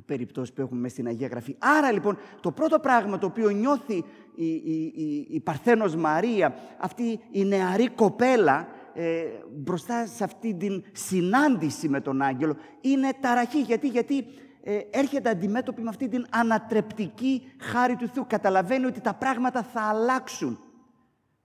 περιπτώσεις 0.05 0.53
που 0.53 0.61
έχουμε 0.61 0.79
μέσα 0.79 0.93
στην 0.93 1.07
Αγία 1.07 1.27
Γραφή. 1.27 1.55
Άρα 1.59 1.91
λοιπόν 1.91 2.17
το 2.41 2.51
πρώτο 2.51 2.79
πράγμα 2.79 3.17
το 3.17 3.25
οποίο 3.25 3.49
νιώθει 3.49 4.03
η, 4.37 4.45
η, 4.45 4.93
η, 4.95 5.27
η 5.29 5.39
Παρθένος 5.39 5.95
Μαρία, 5.95 6.55
αυτή 6.77 7.19
η 7.31 7.45
νεαρή 7.45 7.89
κοπέλα, 7.89 8.67
ε, 8.93 9.23
μπροστά 9.55 10.05
σε 10.05 10.23
αυτή 10.23 10.53
την 10.53 10.83
συνάντηση 10.91 11.89
με 11.89 12.01
τον 12.01 12.21
άγγελο, 12.21 12.55
είναι 12.81 13.09
ταραχή. 13.19 13.59
Γιατί, 13.59 13.87
γιατί 13.87 14.25
ε, 14.63 14.79
έρχεται 14.89 15.29
αντιμέτωπη 15.29 15.81
με 15.81 15.89
αυτή 15.89 16.07
την 16.07 16.25
ανατρεπτική 16.29 17.51
χάρη 17.59 17.95
του 17.95 18.07
Θεού. 18.07 18.25
Καταλαβαίνει 18.27 18.85
ότι 18.85 19.01
τα 19.01 19.13
πράγματα 19.13 19.63
θα 19.63 19.81
αλλάξουν. 19.81 20.59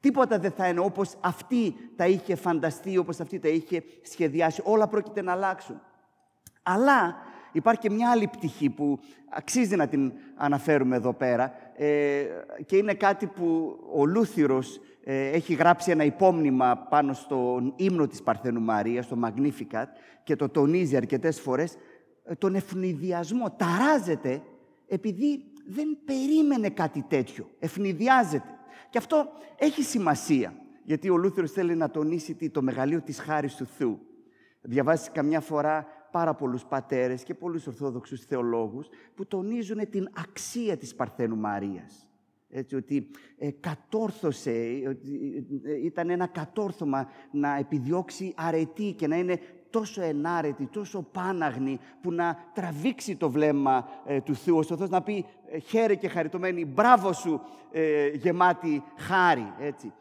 Τίποτα 0.00 0.38
δεν 0.38 0.50
θα 0.50 0.68
είναι 0.68 0.80
όπως 0.80 1.16
αυτή 1.20 1.74
τα 1.96 2.06
είχε 2.06 2.34
φανταστεί, 2.34 2.96
όπως 2.96 3.20
αυτή 3.20 3.38
τα 3.38 3.48
είχε 3.48 3.82
σχεδιάσει. 4.02 4.62
Όλα 4.64 4.88
πρόκειται 4.88 5.22
να 5.22 5.32
αλλάξουν. 5.32 5.80
Αλλά 6.62 7.16
υπάρχει 7.52 7.80
και 7.80 7.90
μια 7.90 8.10
άλλη 8.10 8.26
πτυχή 8.26 8.70
που 8.70 8.98
αξίζει 9.28 9.76
να 9.76 9.88
την 9.88 10.12
αναφέρουμε 10.34 10.96
εδώ 10.96 11.12
πέρα 11.12 11.52
ε, 11.76 12.24
και 12.66 12.76
είναι 12.76 12.94
κάτι 12.94 13.26
που 13.26 13.78
ο 13.94 14.06
Λούθυρος 14.06 14.80
ε, 15.04 15.28
έχει 15.28 15.54
γράψει 15.54 15.90
ένα 15.90 16.04
υπόμνημα 16.04 16.86
πάνω 16.90 17.12
στον 17.12 17.72
ύμνο 17.76 18.06
της 18.06 18.22
Παρθένου 18.22 18.60
Μαρίας, 18.60 19.08
το 19.08 19.18
Magnificat, 19.24 19.86
και 20.24 20.36
το 20.36 20.48
τονίζει 20.48 20.96
αρκετές 20.96 21.40
φορές, 21.40 21.76
ε, 22.24 22.34
τον 22.34 22.54
ευνηδιασμό. 22.54 23.50
Ταράζεται 23.50 24.42
επειδή 24.88 25.44
δεν 25.66 25.98
περίμενε 26.04 26.68
κάτι 26.68 27.04
τέτοιο. 27.08 27.50
Ευνηδιάζεται. 27.58 28.58
Και 28.90 28.98
αυτό 28.98 29.28
έχει 29.58 29.82
σημασία, 29.82 30.54
γιατί 30.84 31.10
ο 31.10 31.16
Λούθυρος 31.16 31.52
θέλει 31.52 31.74
να 31.74 31.90
τονίσει 31.90 32.50
το 32.50 32.62
μεγαλείο 32.62 33.00
της 33.00 33.18
χάρης 33.18 33.54
του 33.54 33.66
Θεού. 33.66 34.00
Διαβάσεις 34.60 35.10
καμιά 35.12 35.40
φορά 35.40 35.86
πάρα 36.12 36.34
πολλούς 36.34 36.64
πατέρες 36.64 37.22
και 37.22 37.34
πολλούς 37.34 37.66
ορθόδοξους 37.66 38.24
θεολόγους 38.24 38.88
που 39.14 39.26
τονίζουν 39.26 39.88
την 39.90 40.08
αξία 40.16 40.76
της 40.76 40.94
Παρθένου 40.94 41.36
Μαρίας. 41.36 42.06
Έτσι, 42.54 42.76
ότι 42.76 43.10
ε, 43.38 43.50
κατόρθωσε, 43.50 44.50
ότι, 44.88 45.44
ε, 45.64 45.84
ήταν 45.84 46.10
ένα 46.10 46.26
κατόρθωμα 46.26 47.08
να 47.30 47.56
επιδιώξει 47.56 48.34
αρετή 48.36 48.92
και 48.92 49.06
να 49.06 49.16
είναι 49.16 49.40
τόσο 49.70 50.02
ενάρετη, 50.02 50.66
τόσο 50.66 51.02
πάναγνη, 51.02 51.78
που 52.02 52.12
να 52.12 52.36
τραβήξει 52.54 53.16
το 53.16 53.30
βλέμμα 53.30 53.88
ε, 54.06 54.20
του 54.20 54.34
Θεού, 54.34 54.58
ώστε 54.58 54.74
ο 54.74 54.76
Θεός 54.76 54.90
να 54.90 55.02
πει 55.02 55.26
ε, 55.50 55.58
«Χαίρε 55.58 55.94
και 55.94 56.08
χαριτωμένη, 56.08 56.64
μπράβο 56.64 57.12
σου, 57.12 57.40
ε, 57.70 58.08
γεμάτη 58.08 58.82
χάρη». 58.96 59.52
Έτσι. 59.58 59.92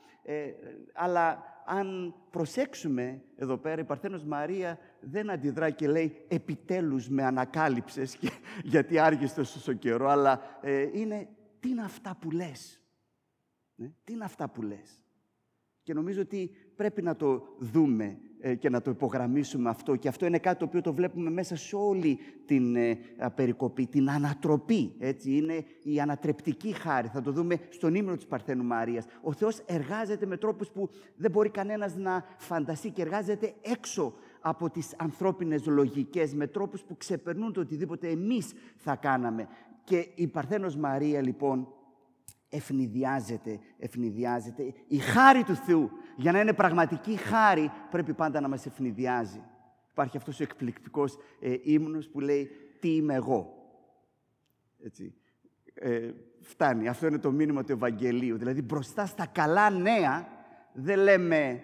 αλλά 0.93 1.50
αν 1.65 2.15
προσέξουμε 2.29 3.21
εδώ 3.35 3.57
πέρα, 3.57 3.81
η 3.81 3.83
Παρθένος 3.83 4.23
Μαρία 4.23 4.79
δεν 4.99 5.29
αντιδρά 5.29 5.69
και 5.69 5.87
λέει 5.87 6.25
«Επιτέλους 6.27 7.09
με 7.09 7.23
ανακάλυψες, 7.23 8.15
και, 8.15 8.29
γιατί 8.63 8.99
άργησες 8.99 9.53
τόσο 9.53 9.73
καιρό», 9.73 10.09
αλλά 10.09 10.41
είναι 10.93 11.27
«Τι 11.59 11.69
είναι 11.69 11.83
αυτά 11.83 12.17
που 12.21 12.31
λες». 12.31 12.81
Τι 14.03 14.13
είναι 14.13 14.23
αυτά 14.23 14.49
που 14.49 14.61
λες; 14.61 15.05
Και 15.83 15.93
νομίζω 15.93 16.21
ότι 16.21 16.51
πρέπει 16.75 17.01
να 17.01 17.15
το 17.15 17.55
δούμε 17.57 18.05
ε, 18.05 18.30
και 18.59 18.69
να 18.69 18.81
το 18.81 18.91
υπογραμμίσουμε 18.91 19.69
αυτό. 19.69 19.95
Και 19.95 20.07
αυτό 20.07 20.25
είναι 20.25 20.37
κάτι 20.37 20.59
το 20.59 20.65
οποίο 20.65 20.81
το 20.81 20.93
βλέπουμε 20.93 21.29
μέσα 21.29 21.55
σε 21.55 21.75
όλη 21.75 22.19
την 22.45 22.75
ε, 22.75 22.99
περικοπή, 23.35 23.85
την 23.85 24.09
ανατροπή. 24.09 24.93
Έτσι. 24.99 25.35
Είναι 25.35 25.63
η 25.83 25.99
ανατρεπτική 25.99 26.71
χάρη. 26.73 27.07
Θα 27.07 27.21
το 27.21 27.31
δούμε 27.31 27.57
στον 27.69 27.95
ύμνο 27.95 28.15
της 28.15 28.25
Παρθένου 28.25 28.63
Μαρίας. 28.63 29.05
Ο 29.21 29.33
Θεός 29.33 29.59
εργάζεται 29.65 30.25
με 30.25 30.37
τρόπους 30.37 30.69
που 30.69 30.89
δεν 31.15 31.31
μπορεί 31.31 31.49
κανένας 31.49 31.95
να 31.95 32.25
φανταστεί 32.37 32.89
και 32.89 33.01
εργάζεται 33.01 33.53
έξω 33.61 34.13
από 34.41 34.69
τις 34.69 34.93
ανθρώπινες 34.97 35.65
λογικές, 35.65 36.33
με 36.33 36.47
τρόπους 36.47 36.81
που 36.81 36.97
ξεπερνούν 36.97 37.53
το 37.53 37.59
οτιδήποτε 37.61 38.09
εμείς 38.09 38.53
θα 38.75 38.95
κάναμε. 38.95 39.47
Και 39.83 40.07
η 40.15 40.27
Παρθένος 40.27 40.75
Μαρία, 40.75 41.21
λοιπόν, 41.21 41.67
ευνηδιάζεται, 42.49 43.59
ευνηδιάζεται. 43.79 44.73
Η 44.87 44.97
χάρη 44.97 45.43
του 45.43 45.55
Θεού, 45.55 45.91
για 46.21 46.31
να 46.31 46.39
είναι 46.39 46.53
πραγματική 46.53 47.15
χάρη, 47.15 47.71
πρέπει 47.91 48.13
πάντα 48.13 48.41
να 48.41 48.47
μας 48.47 48.65
ευνηδιάζει. 48.65 49.43
Υπάρχει 49.91 50.17
αυτός 50.17 50.39
ο 50.39 50.43
εκπληκτικός 50.43 51.17
ε, 51.39 51.55
ύμνος 51.61 52.09
που 52.09 52.19
λέει 52.19 52.49
«Τι 52.79 52.95
είμαι 52.95 53.13
εγώ». 53.13 53.53
Έτσι. 54.83 55.13
Ε, 55.73 56.11
φτάνει. 56.41 56.87
Αυτό 56.87 57.07
είναι 57.07 57.19
το 57.19 57.31
μήνυμα 57.31 57.63
του 57.63 57.71
Ευαγγελίου. 57.71 58.37
Δηλαδή 58.37 58.61
μπροστά 58.61 59.05
στα 59.05 59.25
καλά 59.25 59.69
νέα 59.69 60.27
δεν 60.73 60.99
λέμε 60.99 61.63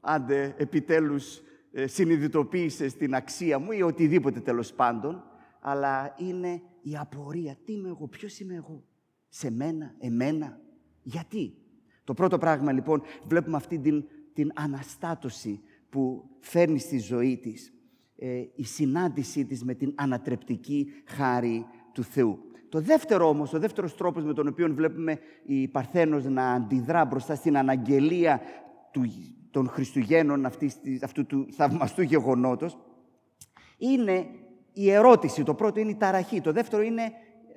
«Άντε, 0.00 0.54
επιτέλους 0.58 1.42
ε, 1.72 1.86
συνειδητοποίησες 1.86 2.94
την 2.96 3.14
αξία 3.14 3.58
μου» 3.58 3.72
ή 3.72 3.82
οτιδήποτε 3.82 4.40
τέλος 4.40 4.72
πάντων, 4.72 5.24
αλλά 5.60 6.14
είναι 6.18 6.62
η 6.82 6.96
απορία. 6.96 7.56
Τι 7.64 7.72
είμαι 7.72 7.88
εγώ, 7.88 8.06
ποιος 8.06 8.38
είμαι 8.38 8.54
εγώ 8.54 8.84
σε 9.28 9.50
μένα, 9.50 9.94
εμένα. 9.98 10.60
Γιατί. 11.02 11.56
Το 12.04 12.14
πρώτο 12.14 12.38
πράγμα 12.38 12.72
λοιπόν 12.72 13.02
βλέπουμε 13.24 13.56
αυτή 13.56 13.78
την, 13.78 14.04
την 14.32 14.52
αναστάτωση 14.54 15.60
που 15.90 16.24
φέρνει 16.40 16.78
στη 16.78 16.98
ζωή 16.98 17.36
της. 17.36 17.72
Ε, 18.16 18.42
η 18.54 18.64
συνάντησή 18.64 19.44
της 19.44 19.64
με 19.64 19.74
την 19.74 19.92
ανατρεπτική 19.96 20.86
χάρη 21.04 21.66
του 21.92 22.02
Θεού. 22.02 22.38
Το 22.68 22.80
δεύτερο 22.80 23.28
όμως, 23.28 23.52
ο 23.52 23.58
δεύτερος 23.58 23.96
τρόπος 23.96 24.24
με 24.24 24.34
τον 24.34 24.48
οποίο 24.48 24.74
βλέπουμε 24.74 25.18
η 25.44 25.68
Παρθένος 25.68 26.24
να 26.24 26.52
αντιδρά 26.52 27.04
μπροστά 27.04 27.34
στην 27.34 27.56
αναγγελία 27.56 28.40
του, 28.90 29.02
των 29.50 29.68
Χριστουγέννων 29.68 30.46
αυτής, 30.46 30.78
αυτού 31.02 31.26
του 31.26 31.46
θαυμαστού 31.50 32.02
γεγονότος, 32.02 32.78
είναι 33.78 34.26
η 34.72 34.90
ερώτηση. 34.90 35.42
Το 35.42 35.54
πρώτο 35.54 35.80
είναι 35.80 35.90
η 35.90 35.96
ταραχή. 35.96 36.40
Το 36.40 36.52
δεύτερο 36.52 36.82
είναι 36.82 37.12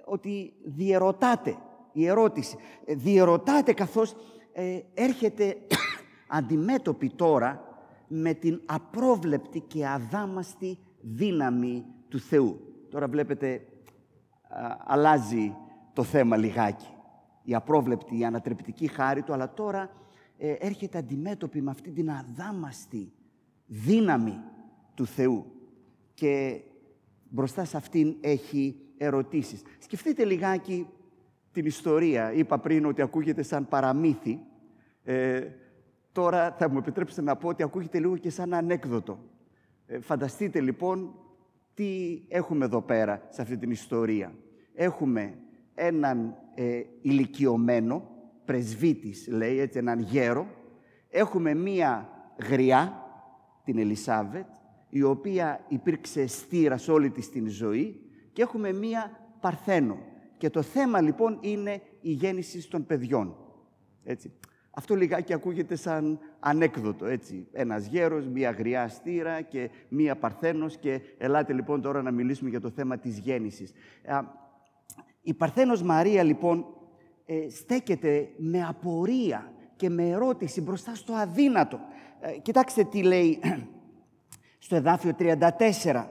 ότι 0.05 0.53
διερωτάται 0.63 1.57
η 1.95 2.07
ερώτηση. 2.07 2.57
Ε, 2.85 2.95
διερωτάται 2.95 3.73
καθώς 3.73 4.15
ε, 4.53 4.79
έρχεται 4.93 5.57
αντιμέτωπη 6.37 7.09
τώρα 7.09 7.63
με 8.07 8.33
την 8.33 8.61
απρόβλεπτη 8.65 9.59
και 9.59 9.87
αδάμαστη 9.87 10.77
δύναμη 11.01 11.85
του 12.09 12.19
Θεού. 12.19 12.59
Τώρα 12.89 13.07
βλέπετε, 13.07 13.65
αλλάζει 14.85 15.55
το 15.93 16.03
θέμα 16.03 16.37
λιγάκι. 16.37 16.87
Η 17.43 17.55
απρόβλεπτη, 17.55 18.19
η 18.19 18.25
ανατρεπτική 18.25 18.87
χάρη 18.87 19.21
του, 19.21 19.33
αλλά 19.33 19.53
τώρα 19.53 19.89
ε, 20.37 20.51
έρχεται 20.51 20.97
αντιμέτωπη 20.97 21.61
με 21.61 21.71
αυτή 21.71 21.91
την 21.91 22.11
αδάμαστη 22.11 23.11
δύναμη 23.65 24.39
του 24.93 25.05
Θεού. 25.05 25.45
Και 26.13 26.61
μπροστά 27.29 27.65
σε 27.65 27.77
αυτήν 27.77 28.15
έχει 28.21 28.75
ερωτήσεις. 28.97 29.61
Σκεφτείτε 29.79 30.25
λιγάκι 30.25 30.87
την 31.55 31.65
ιστορία. 31.65 32.33
Είπα 32.33 32.59
πριν 32.59 32.85
ότι 32.85 33.01
ακούγεται 33.01 33.43
σαν 33.43 33.67
παραμύθι. 33.67 34.39
Ε, 35.03 35.41
τώρα 36.11 36.55
θα 36.57 36.69
μου 36.69 36.77
επιτρέψετε 36.77 37.21
να 37.21 37.35
πω 37.35 37.47
ότι 37.47 37.63
ακούγεται 37.63 37.99
λίγο 37.99 38.17
και 38.17 38.29
σαν 38.29 38.53
ανέκδοτο. 38.53 39.19
Ε, 39.85 39.99
φανταστείτε 39.99 40.59
λοιπόν 40.59 41.13
τι 41.73 42.21
έχουμε 42.27 42.65
εδώ 42.65 42.81
πέρα 42.81 43.27
σε 43.29 43.41
αυτή 43.41 43.57
την 43.57 43.71
ιστορία. 43.71 44.33
Έχουμε 44.73 45.33
έναν 45.73 46.35
ε, 46.55 46.81
ηλικιωμένο, 47.01 48.09
πρεσβύτης 48.45 49.27
λέει, 49.27 49.59
έτσι, 49.59 49.77
έναν 49.77 49.99
γέρο. 49.99 50.47
Έχουμε 51.09 51.53
μία 51.53 52.09
γριά, 52.49 53.03
την 53.63 53.77
Ελισάβετ, 53.77 54.47
η 54.89 55.03
οποία 55.03 55.65
υπήρξε 55.67 56.27
στήρα 56.27 56.77
σε 56.77 56.91
όλη 56.91 57.09
της 57.09 57.29
την 57.29 57.47
ζωή 57.47 57.99
και 58.33 58.41
έχουμε 58.41 58.73
μία 58.73 59.19
Παρθένο, 59.45 59.97
και 60.37 60.49
το 60.49 60.61
θέμα 60.61 61.01
λοιπόν 61.01 61.37
είναι 61.41 61.81
η 62.01 62.11
γέννηση 62.11 62.69
των 62.69 62.85
παιδιών. 62.85 63.35
Έτσι. 64.03 64.31
Αυτό 64.77 64.95
λιγάκι 64.95 65.33
ακούγεται 65.33 65.75
σαν 65.75 66.19
ανέκδοτο, 66.39 67.05
έτσι. 67.05 67.47
Ένας 67.51 67.85
γέρος, 67.85 68.27
μία 68.27 68.51
γριά 68.51 68.87
στήρα 68.87 69.41
και 69.41 69.69
μία 69.89 70.15
παρθένος 70.15 70.77
και 70.77 71.01
ελάτε 71.17 71.53
λοιπόν 71.53 71.81
τώρα 71.81 72.01
να 72.01 72.11
μιλήσουμε 72.11 72.49
για 72.49 72.61
το 72.61 72.69
θέμα 72.69 72.97
της 72.97 73.17
γέννησης. 73.17 73.71
Η 75.21 75.33
Παρθένος 75.33 75.81
Μαρία 75.81 76.23
λοιπόν 76.23 76.65
ε, 77.25 77.49
στέκεται 77.49 78.29
με 78.37 78.63
απορία 78.63 79.53
και 79.75 79.89
με 79.89 80.09
ερώτηση 80.09 80.61
μπροστά 80.61 80.95
στο 80.95 81.13
αδύνατο. 81.13 81.79
Ε, 82.19 82.39
κοιτάξτε 82.39 82.83
τι 82.83 83.03
λέει 83.03 83.39
στο 84.65 84.75
εδάφιο 84.75 85.15
34. 85.19 86.05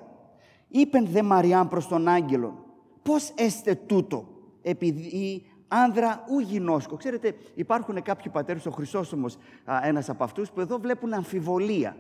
Είπεν 0.69 1.07
δε 1.07 1.23
Μαριάν 1.23 1.69
προς 1.69 1.89
τον 1.89 2.09
άγγελο, 2.09 2.64
πώς 3.05 3.33
έστε 3.37 3.75
τούτο, 3.75 4.29
επειδή 4.63 5.47
άνδρα 5.69 6.25
ου 6.29 6.39
γινώσκο. 6.39 6.97
Ξέρετε, 6.97 7.35
υπάρχουν 7.55 8.03
κάποιοι 8.03 8.33
πατέρες, 8.33 8.67
ο 8.67 8.71
Χρυσόσωμος 8.71 9.37
ένας 9.83 10.09
από 10.09 10.25
αυτούς, 10.25 10.51
που 10.51 10.61
εδώ 10.61 10.79
βλέπουν 10.79 11.13
αμφιβολία. 11.13 11.97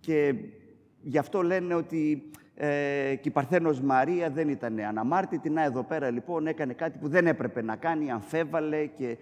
Και 0.00 0.34
γι' 1.00 1.18
αυτό 1.18 1.42
λένε 1.42 1.74
ότι 1.74 2.30
ε, 2.54 3.14
και 3.20 3.28
η 3.28 3.30
Παρθένος 3.30 3.80
Μαρία 3.80 4.30
δεν 4.30 4.48
ήταν 4.48 4.78
αναμάρτητη. 4.78 5.50
Να 5.50 5.64
εδώ 5.64 5.82
πέρα 5.82 6.10
λοιπόν 6.10 6.46
έκανε 6.46 6.72
κάτι 6.72 6.98
που 6.98 7.08
δεν 7.08 7.26
έπρεπε 7.26 7.62
να 7.62 7.76
κάνει, 7.76 8.10
αμφέβαλε 8.10 8.86
και 8.86 9.16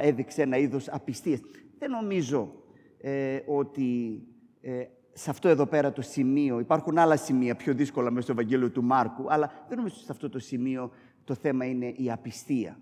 έδειξε 0.00 0.42
ένα 0.42 0.56
είδος 0.56 0.88
απιστίας. 0.88 1.40
Δεν 1.78 1.90
νομίζω 1.90 2.52
ε, 3.00 3.38
ότι 3.46 4.20
ε, 4.60 4.84
σε 5.18 5.30
αυτό 5.30 5.48
εδώ 5.48 5.66
πέρα 5.66 5.92
το 5.92 6.02
σημείο, 6.02 6.58
υπάρχουν 6.58 6.98
άλλα 6.98 7.16
σημεία 7.16 7.54
πιο 7.54 7.74
δύσκολα 7.74 8.10
μέσα 8.10 8.22
στο 8.22 8.32
Ευαγγέλιο 8.32 8.70
του 8.70 8.82
Μάρκου, 8.82 9.24
αλλά 9.28 9.52
δεν 9.68 9.76
νομίζω 9.76 9.94
ότι 9.96 10.04
σε 10.04 10.12
αυτό 10.12 10.28
το 10.28 10.38
σημείο 10.38 10.90
το 11.24 11.34
θέμα 11.34 11.64
είναι 11.64 11.86
η 11.96 12.10
απιστία. 12.10 12.78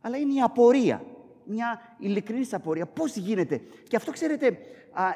Αλλά 0.00 0.16
είναι 0.16 0.32
η 0.32 0.40
απορία. 0.40 1.02
Μια 1.44 1.80
ειλικρινής 1.98 2.54
απορία. 2.54 2.86
Πώς 2.86 3.16
γίνεται; 3.16 3.60
Και 3.88 3.96
αυτό, 3.96 4.12
ξέρετε, 4.12 4.58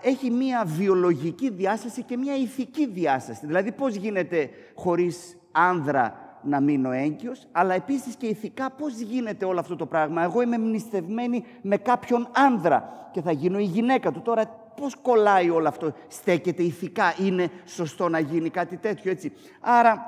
έχει 0.03 0.31
μια 0.31 0.65
βιολογική 0.65 1.51
διάσταση 1.51 2.03
και 2.03 2.17
μια 2.17 2.37
ηθική 2.37 2.87
διάσταση. 2.87 3.47
Δηλαδή, 3.47 3.73
πώς 3.73 3.95
γίνεται 3.95 4.51
χωρίς 4.75 5.37
άνδρα 5.53 6.37
να 6.43 6.61
μείνω 6.61 6.91
έγκυος, 6.91 7.47
αλλά 7.53 7.75
επίσης 7.75 8.17
και 8.17 8.27
ηθικά 8.27 8.71
πώς 8.71 8.99
γίνεται 8.99 9.45
όλο 9.45 9.61
αυτό 9.61 9.77
το 9.77 9.87
πράγμα. 9.87 10.23
Εγώ 10.23 10.43
είμαι 10.43 10.59
μνηστευμένη 10.59 11.45
με 11.63 11.77
κάποιον 11.77 12.29
άνδρα 12.33 13.09
και 13.13 13.21
θα 13.21 13.33
γίνω 13.33 13.59
η 13.59 13.65
γυναίκα 13.65 14.13
του. 14.13 14.21
Τώρα 14.21 14.62
πώς 14.77 14.97
κολλάει 14.97 15.51
όλο 15.51 15.69
αυτό, 15.69 15.93
στέκεται 16.09 16.63
ηθικά, 16.63 17.15
είναι 17.19 17.51
σωστό 17.65 18.09
να 18.09 18.19
γίνει 18.19 18.51
κάτι 18.51 18.77
τέτοιο, 18.77 19.11
έτσι. 19.11 19.33
Άρα 19.61 20.05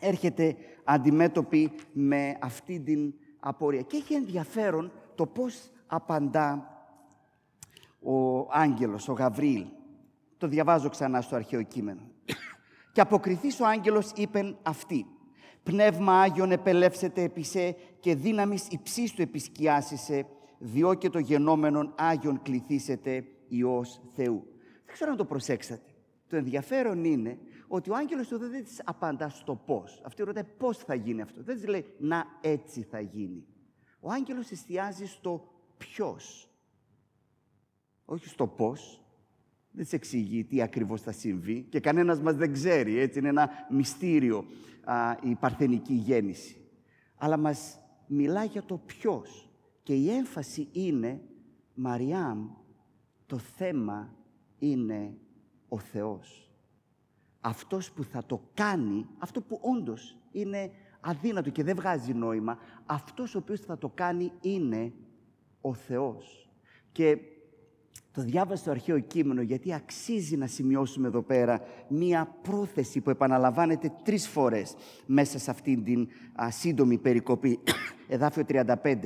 έρχεται 0.00 0.56
αντιμέτωπη 0.84 1.72
με 1.92 2.36
αυτή 2.40 2.80
την 2.80 3.14
απορία. 3.40 3.80
Και 3.80 3.96
έχει 3.96 4.14
ενδιαφέρον 4.14 4.92
το 5.14 5.26
πώς 5.26 5.70
απαντά 5.86 6.66
ο 8.02 8.38
άγγελος, 8.50 9.08
ο 9.08 9.12
Γαβρίλ. 9.12 9.66
Το 10.38 10.46
διαβάζω 10.46 10.88
ξανά 10.88 11.20
στο 11.20 11.36
αρχαίο 11.36 11.62
κείμενο. 11.62 12.00
«Και 12.92 13.00
αποκριθείς 13.00 13.60
ο 13.60 13.66
άγγελος 13.66 14.10
είπεν 14.14 14.56
αυτή. 14.62 15.06
Πνεύμα 15.62 16.20
Άγιον 16.20 16.52
επελεύσετε 16.52 17.22
επισέ 17.22 17.76
και 18.00 18.14
δύναμης 18.14 18.68
υψίστου 18.68 19.22
επισκιάσισε, 19.22 20.26
διό 20.58 20.94
και 20.94 21.10
το 21.10 21.18
γενόμενον 21.18 21.94
Άγιον 21.96 22.42
κληθήσετε 22.42 23.24
Υιός 23.52 24.00
Θεού. 24.14 24.46
Δεν 24.84 24.94
ξέρω 24.94 25.10
αν 25.10 25.16
το 25.16 25.24
προσέξατε. 25.24 25.90
Το 26.28 26.36
ενδιαφέρον 26.36 27.04
είναι 27.04 27.38
ότι 27.68 27.90
ο 27.90 27.94
άγγελος 27.94 28.28
του 28.28 28.38
δεν 28.38 28.64
της 28.64 28.82
απαντά 28.84 29.28
στο 29.28 29.54
πώς. 29.54 30.02
Αυτή 30.04 30.22
ρωτάει 30.22 30.44
πώς 30.58 30.78
θα 30.78 30.94
γίνει 30.94 31.20
αυτό; 31.20 31.42
Δεν 31.42 31.54
της 31.54 31.66
λέει 31.66 31.84
να 31.98 32.24
έτσι 32.40 32.82
θα 32.82 33.00
γίνει. 33.00 33.46
Ο 34.00 34.10
άγγελος 34.10 34.50
εστιάζει 34.50 35.06
στο 35.06 35.52
ποιος. 35.76 36.50
Όχι 38.04 38.28
στο 38.28 38.46
πώς. 38.46 39.04
Δεν 39.70 39.84
της 39.84 39.92
εξηγεί 39.92 40.44
τι 40.44 40.62
ακριβώς 40.62 41.02
θα 41.02 41.12
συμβεί 41.12 41.62
και 41.62 41.80
κανένας 41.80 42.20
μας 42.20 42.36
δεν 42.36 42.52
ξέρει. 42.52 42.98
Έτσι 42.98 43.18
είναι 43.18 43.28
ένα 43.28 43.50
μυστήριο 43.70 44.44
α, 44.84 45.16
η 45.22 45.34
παρθενική 45.34 45.94
γέννηση. 45.94 46.56
Αλλά 47.16 47.36
μας 47.36 47.80
μιλά 48.06 48.44
για 48.44 48.62
το 48.62 48.76
ποιος. 48.76 49.50
Και 49.82 49.94
η 49.94 50.10
έμφαση 50.10 50.68
είναι 50.72 51.20
Μαριάμ, 51.74 52.48
το 53.32 53.38
θέμα 53.38 54.14
είναι 54.58 55.14
ο 55.68 55.78
Θεός. 55.78 56.50
Αυτός 57.40 57.92
που 57.92 58.04
θα 58.04 58.24
το 58.26 58.40
κάνει, 58.54 59.06
αυτό 59.18 59.40
που 59.40 59.58
όντως 59.62 60.16
είναι 60.32 60.70
αδύνατο 61.00 61.50
και 61.50 61.62
δεν 61.62 61.76
βγάζει 61.76 62.12
νόημα, 62.12 62.58
αυτός 62.86 63.34
ο 63.34 63.38
οποίος 63.38 63.60
θα 63.60 63.78
το 63.78 63.88
κάνει 63.94 64.32
είναι 64.40 64.92
ο 65.60 65.74
Θεός. 65.74 66.50
Και 66.92 67.18
το 68.12 68.22
διάβασα 68.22 68.62
στο 68.62 68.70
αρχαίο 68.70 68.98
κείμενο 68.98 69.42
γιατί 69.42 69.74
αξίζει 69.74 70.36
να 70.36 70.46
σημειώσουμε 70.46 71.06
εδώ 71.06 71.22
πέρα 71.22 71.60
μία 71.88 72.36
πρόθεση 72.42 73.00
που 73.00 73.10
επαναλαμβάνεται 73.10 73.92
τρεις 74.04 74.28
φορές 74.28 74.74
μέσα 75.06 75.38
σε 75.38 75.50
αυτήν 75.50 75.84
την 75.84 76.08
α, 76.42 76.50
σύντομη 76.50 76.98
περικοπή. 76.98 77.60
Εδάφιο 78.08 78.44
35. 78.48 78.96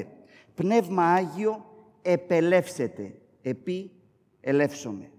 Πνεύμα 0.54 1.04
Άγιο 1.04 1.64
επελεύσετε 2.02 3.18
επί 3.42 3.90
ελεύσομαι. 4.46 5.10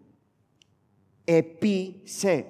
Επί 1.23 2.01
σε 2.03 2.45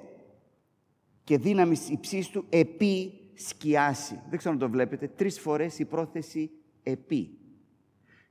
και 1.24 1.38
δύναμης 1.38 1.90
υψίστου 1.90 2.46
επί 2.50 3.14
σκιάσει. 3.34 4.20
Δεν 4.30 4.38
ξέρω 4.38 4.54
αν 4.54 4.60
το 4.60 4.70
βλέπετε. 4.70 5.08
Τρεις 5.08 5.40
φορές 5.40 5.80
η 5.80 5.86
πρόθεση 5.86 6.50
επί. 6.84 7.38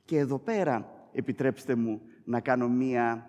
Και 0.05 0.19
εδώ 0.19 0.39
πέρα 0.39 1.09
επιτρέψτε 1.13 1.75
μου 1.75 2.01
να 2.25 2.41
κάνω 2.41 2.69
μία 2.69 3.27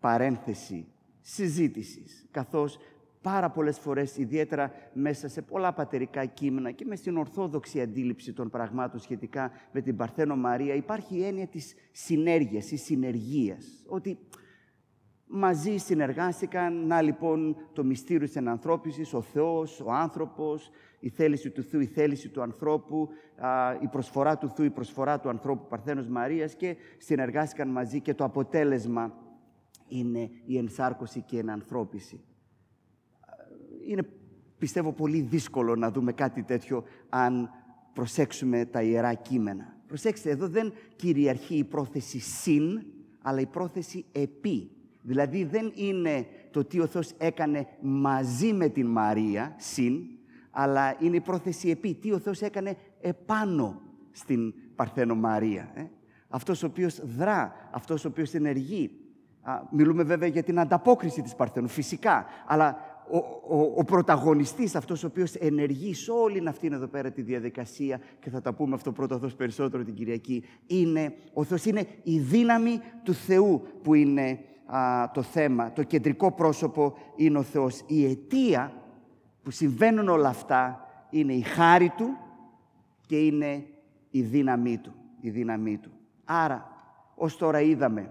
παρένθεση 0.00 0.86
συζήτησης, 1.20 2.26
καθώς 2.30 2.78
πάρα 3.22 3.50
πολλές 3.50 3.78
φορές, 3.78 4.16
ιδιαίτερα 4.16 4.72
μέσα 4.92 5.28
σε 5.28 5.42
πολλά 5.42 5.72
πατερικά 5.72 6.24
κείμενα 6.24 6.70
και 6.70 6.84
μες 6.84 6.98
στην 6.98 7.16
ορθόδοξη 7.16 7.80
αντίληψη 7.80 8.32
των 8.32 8.50
πραγμάτων 8.50 9.00
σχετικά 9.00 9.50
με 9.72 9.80
την 9.80 9.96
Παρθένο 9.96 10.36
Μαρία, 10.36 10.74
υπάρχει 10.74 11.16
η 11.16 11.24
έννοια 11.24 11.46
της 11.46 11.74
συνέργειας 11.92 12.70
ή 12.70 12.76
συνεργίας. 12.76 13.84
Ότι 13.86 14.18
μαζί 15.26 15.76
συνεργάστηκαν, 15.76 16.86
να 16.86 17.02
λοιπόν 17.02 17.56
το 17.72 17.84
μυστήριο 17.84 18.26
της 18.26 18.36
ενανθρώπισης, 18.36 19.14
ο 19.14 19.20
Θεός, 19.20 19.80
ο 19.80 19.92
άνθρωπος, 19.92 20.70
η 21.00 21.08
θέληση 21.08 21.50
του 21.50 21.62
Θεού, 21.62 21.80
η 21.80 21.86
θέληση 21.86 22.28
του 22.28 22.42
ανθρώπου, 22.42 23.08
η 23.82 23.86
προσφορά 23.86 24.38
του 24.38 24.48
Θεού, 24.48 24.64
η 24.64 24.70
προσφορά 24.70 25.20
του 25.20 25.28
ανθρώπου 25.28 25.68
Παρθένος 25.68 26.08
Μαρίας 26.08 26.54
και 26.54 26.76
συνεργάστηκαν 26.98 27.68
μαζί 27.68 28.00
και 28.00 28.14
το 28.14 28.24
αποτέλεσμα 28.24 29.12
είναι 29.88 30.30
η 30.44 30.56
ενσάρκωση 30.58 31.20
και 31.20 31.36
η 31.36 31.38
ενανθρώπιση. 31.38 32.24
Είναι, 33.86 34.02
πιστεύω, 34.58 34.92
πολύ 34.92 35.20
δύσκολο 35.20 35.76
να 35.76 35.90
δούμε 35.90 36.12
κάτι 36.12 36.42
τέτοιο 36.42 36.84
αν 37.08 37.50
προσέξουμε 37.92 38.64
τα 38.64 38.82
Ιερά 38.82 39.14
Κείμενα. 39.14 39.76
Προσέξτε, 39.86 40.30
εδώ 40.30 40.48
δεν 40.48 40.72
κυριαρχεί 40.96 41.56
η 41.56 41.64
πρόθεση 41.64 42.18
συν, 42.18 42.82
αλλά 43.22 43.40
η 43.40 43.46
πρόθεση 43.46 44.04
επί. 44.12 44.70
Δηλαδή 45.06 45.44
δεν 45.44 45.72
είναι 45.74 46.26
το 46.50 46.64
τι 46.64 46.80
ο 46.80 46.86
Θεός 46.86 47.12
έκανε 47.18 47.66
μαζί 47.80 48.52
με 48.52 48.68
την 48.68 48.86
Μαρία, 48.86 49.54
συν, 49.56 50.00
αλλά 50.50 50.96
είναι 51.00 51.16
η 51.16 51.20
πρόθεση 51.20 51.70
επί. 51.70 51.94
Τι 51.94 52.12
ο 52.12 52.18
Θεός 52.18 52.40
έκανε 52.40 52.76
επάνω 53.00 53.80
στην 54.10 54.54
Παρθένο 54.74 55.14
Μαρία. 55.14 55.70
Ε; 55.74 55.82
Αυτός 56.28 56.62
ο 56.62 56.66
οποίος 56.66 57.00
δρά, 57.16 57.52
αυτός 57.70 58.04
ο 58.04 58.08
οποίος 58.08 58.34
ενεργεί. 58.34 58.90
Α, 59.42 59.60
μιλούμε 59.70 60.02
βέβαια 60.02 60.28
για 60.28 60.42
την 60.42 60.58
ανταπόκριση 60.58 61.22
της 61.22 61.34
Παρθένου, 61.34 61.68
φυσικά. 61.68 62.26
Αλλά 62.46 62.76
ο, 63.10 63.16
ο, 63.56 63.72
ο 63.76 63.84
πρωταγωνιστής, 63.84 64.74
αυτός 64.74 65.04
ο 65.04 65.06
οποίος 65.06 65.34
ενεργεί 65.34 65.94
σε 65.94 66.10
όλη 66.10 66.48
αυτήν 66.48 66.72
εδώ 66.72 66.86
πέρα 66.86 67.10
τη 67.10 67.22
διαδικασία, 67.22 68.00
και 68.20 68.30
θα 68.30 68.40
τα 68.40 68.54
πούμε 68.54 68.74
αυτό 68.74 68.92
πρώτο 68.92 69.18
Θεός 69.18 69.34
περισσότερο 69.34 69.84
την 69.84 69.94
Κυριακή, 69.94 70.44
είναι, 70.66 71.14
ο 71.32 71.44
Θεός 71.44 71.64
είναι 71.64 71.86
η 72.02 72.18
δύναμη 72.18 72.80
του 73.02 73.14
Θεού 73.14 73.62
που 73.82 73.94
είναι 73.94 74.38
το 75.12 75.22
θέμα. 75.22 75.72
Το 75.72 75.82
κεντρικό 75.82 76.32
πρόσωπο 76.32 76.94
είναι 77.16 77.38
ο 77.38 77.42
Θεός. 77.42 77.82
Η 77.86 78.04
αιτία 78.04 78.72
που 79.42 79.50
συμβαίνουν 79.50 80.08
όλα 80.08 80.28
αυτά 80.28 80.86
είναι 81.10 81.32
η 81.32 81.40
χάρη 81.40 81.92
Του 81.96 82.16
και 83.06 83.16
είναι 83.16 83.66
η 84.10 84.22
δύναμή 84.22 84.78
Του. 84.78 84.94
Η 85.20 85.30
δύναμή 85.30 85.78
του. 85.78 85.90
Άρα, 86.24 86.70
ως 87.14 87.36
τώρα 87.36 87.60
είδαμε 87.60 88.10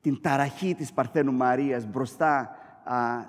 την 0.00 0.20
ταραχή 0.20 0.74
της 0.74 0.92
Παρθένου 0.92 1.32
Μαρίας 1.32 1.86
μπροστά 1.86 2.50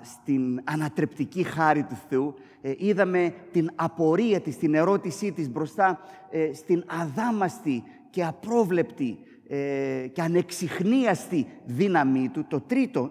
στην 0.02 0.60
ανατρεπτική 0.64 1.42
χάρη 1.42 1.82
του 1.82 1.98
Θεού. 2.08 2.34
Ε, 2.60 2.72
είδαμε 2.76 3.34
την 3.52 3.70
απορία 3.74 4.40
της, 4.40 4.58
την 4.58 4.74
ερώτησή 4.74 5.32
της 5.32 5.50
μπροστά 5.50 6.00
ε, 6.30 6.52
στην 6.54 6.84
αδάμαστη 6.86 7.82
και 8.10 8.24
απρόβλεπτη 8.24 9.18
ε, 9.52 10.06
και 10.12 10.22
ανεξιχνίαστη 10.22 11.46
δύναμή 11.64 12.28
του. 12.28 12.46
Το 12.48 12.60
τρίτο 12.60 13.10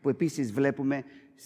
που 0.00 0.08
επίσης 0.08 0.52
βλέπουμε 0.52 1.04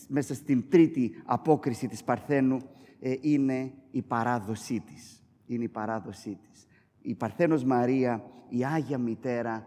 μέσα 0.08 0.34
στην 0.34 0.68
τρίτη 0.68 1.22
απόκριση 1.24 1.88
της 1.88 2.04
Παρθένου 2.04 2.58
ε, 3.00 3.14
είναι 3.20 3.72
η 3.90 4.02
παράδοσή 4.02 4.80
της. 4.80 5.22
Είναι 5.46 5.64
η 5.64 5.68
παράδοσή 5.68 6.38
της. 6.50 6.66
Η 7.00 7.14
Παρθένος 7.14 7.64
Μαρία, 7.64 8.24
η 8.48 8.64
Άγια 8.64 8.98
Μητέρα, 8.98 9.66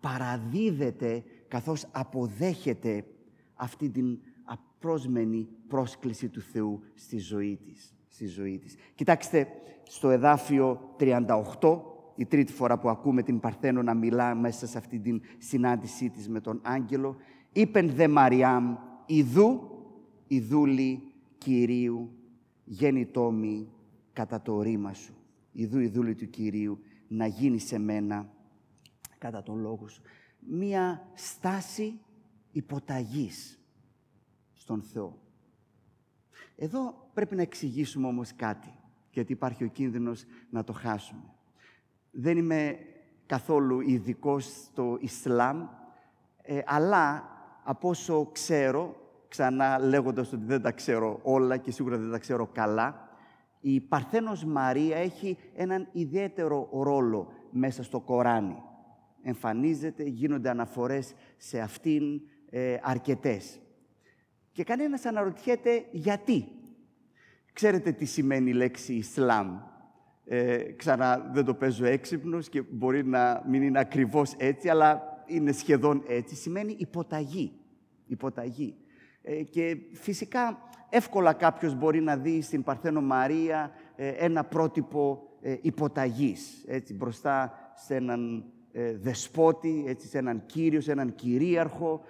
παραδίδεται 0.00 1.24
καθώς 1.48 1.86
αποδέχεται 1.92 3.04
αυτή 3.54 3.90
την 3.90 4.18
απρόσμενη 4.44 5.48
πρόσκληση 5.68 6.28
του 6.28 6.40
Θεού 6.40 6.82
στη 6.94 7.18
ζωή 7.18 7.58
της. 7.64 7.94
Στη 8.08 8.26
ζωή 8.26 8.58
της. 8.58 8.74
Κοιτάξτε, 8.94 9.48
στο 9.82 10.10
εδάφιο 10.10 10.94
38, 10.98 11.93
η 12.14 12.24
τρίτη 12.24 12.52
φορά 12.52 12.78
που 12.78 12.88
ακούμε 12.88 13.22
την 13.22 13.40
Παρθένο 13.40 13.82
να 13.82 13.94
μιλά 13.94 14.34
μέσα 14.34 14.66
σε 14.66 14.78
αυτή 14.78 14.98
την 14.98 15.22
συνάντησή 15.38 16.10
της 16.10 16.28
με 16.28 16.40
τον 16.40 16.60
άγγελο, 16.62 17.16
«Είπεν 17.52 17.90
δε 17.90 18.08
Μαριάμ, 18.08 18.76
Ιδού, 19.06 19.60
Ιδούλη 20.26 21.02
Κυρίου, 21.38 22.10
γέννητό 22.64 23.34
κατά 24.12 24.42
το 24.42 24.62
ρήμα 24.62 24.92
σου. 24.92 25.14
Ιδού, 25.52 25.78
Ιδούλη 25.78 26.14
του 26.14 26.30
Κυρίου, 26.30 26.78
να 27.08 27.26
γίνει 27.26 27.58
σε 27.58 27.78
μένα 27.78 28.32
κατά 29.18 29.42
τον 29.42 29.60
λόγο 29.60 29.88
σου. 29.88 30.02
Μία 30.38 31.10
στάση 31.14 32.00
υποταγής 32.52 33.60
στον 34.52 34.82
Θεό. 34.82 35.18
Εδώ 36.56 37.08
πρέπει 37.14 37.34
να 37.34 37.42
εξηγήσουμε 37.42 38.06
όμως 38.06 38.34
κάτι, 38.36 38.74
γιατί 39.10 39.32
υπάρχει 39.32 39.64
ο 39.64 39.68
κίνδυνος 39.68 40.24
να 40.50 40.64
το 40.64 40.72
χάσουμε. 40.72 41.34
Δεν 42.14 42.36
είμαι 42.36 42.78
καθόλου 43.26 43.80
ειδικό 43.80 44.40
στο 44.40 44.96
Ισλάμ, 45.00 45.66
Ε, 46.46 46.60
αλλά, 46.66 47.28
από 47.64 47.88
όσο 47.88 48.28
ξέρω, 48.32 48.96
ξανά 49.28 49.78
λέγοντας 49.78 50.32
ότι 50.32 50.44
δεν 50.44 50.62
τα 50.62 50.72
ξέρω 50.72 51.20
όλα 51.22 51.56
και 51.56 51.70
σίγουρα 51.70 51.96
δεν 51.96 52.10
τα 52.10 52.18
ξέρω 52.18 52.46
καλά, 52.46 53.08
η 53.60 53.80
Παρθένος 53.80 54.44
Μαρία 54.44 54.96
έχει 54.96 55.38
έναν 55.54 55.88
ιδιαίτερο 55.92 56.68
ρόλο 56.72 57.32
μέσα 57.50 57.82
στο 57.82 58.00
Κοράνι. 58.00 58.62
Εμφανίζεται, 59.22 60.02
γίνονται 60.02 60.50
αναφορές 60.50 61.14
σε 61.36 61.60
αυτήν 61.60 62.20
ε, 62.50 62.76
αρκετές. 62.82 63.60
Και 64.52 64.64
κανένας 64.64 65.04
αναρωτιέται 65.04 65.84
γιατί. 65.90 66.48
Ξέρετε 67.52 67.92
τι 67.92 68.04
σημαίνει 68.04 68.50
η 68.50 68.54
λέξη 68.54 68.94
Ισλάμ; 68.94 69.58
Ε, 70.26 70.56
ξανά 70.56 71.30
δεν 71.32 71.44
το 71.44 71.54
παίζω 71.54 71.84
έξυπνος 71.84 72.48
και 72.48 72.62
μπορεί 72.62 73.04
να 73.04 73.42
μην 73.48 73.62
είναι 73.62 73.78
ακριβώς 73.78 74.34
έτσι, 74.36 74.68
αλλά 74.68 75.02
είναι 75.26 75.52
σχεδόν 75.52 76.02
έτσι. 76.08 76.34
Σημαίνει 76.34 76.74
υποταγή. 76.78 77.52
Υποταγή. 78.06 78.74
Ε, 79.22 79.42
και 79.42 79.76
φυσικά 79.92 80.58
εύκολα 80.88 81.32
κάποιος 81.32 81.74
μπορεί 81.74 82.00
να 82.00 82.16
δει 82.16 82.40
στην 82.40 82.62
Παρθένο 82.62 83.00
Μαρία 83.00 83.70
ε, 83.96 84.08
ένα 84.08 84.44
πρότυπο 84.44 85.28
ε, 85.40 85.56
υποταγής, 85.60 86.64
έτσι, 86.66 86.94
μπροστά 86.94 87.52
σε 87.74 87.94
έναν 87.94 88.44
δεσπότη, 89.00 89.84
έτσι, 89.86 90.06
σε 90.06 90.18
έναν 90.18 90.42
κύριο, 90.46 90.80
σε 90.80 90.92
έναν 90.92 91.14
κυρίαρχο, 91.14 92.00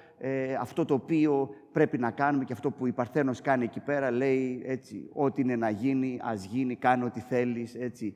αυτό 0.60 0.84
το 0.84 0.94
οποίο 0.94 1.50
πρέπει 1.72 1.98
να 1.98 2.10
κάνουμε 2.10 2.44
και 2.44 2.52
αυτό 2.52 2.70
που 2.70 2.86
η 2.86 2.92
Παρθένος 2.92 3.40
κάνει 3.40 3.64
εκεί 3.64 3.80
πέρα, 3.80 4.10
λέει 4.10 4.62
έτσι, 4.64 5.08
ό,τι 5.12 5.40
είναι 5.40 5.56
να 5.56 5.70
γίνει, 5.70 6.18
ας 6.22 6.44
γίνει, 6.44 6.74
κάνε 6.74 7.04
ό,τι 7.04 7.20
θέλεις, 7.20 7.74
έτσι, 7.74 8.14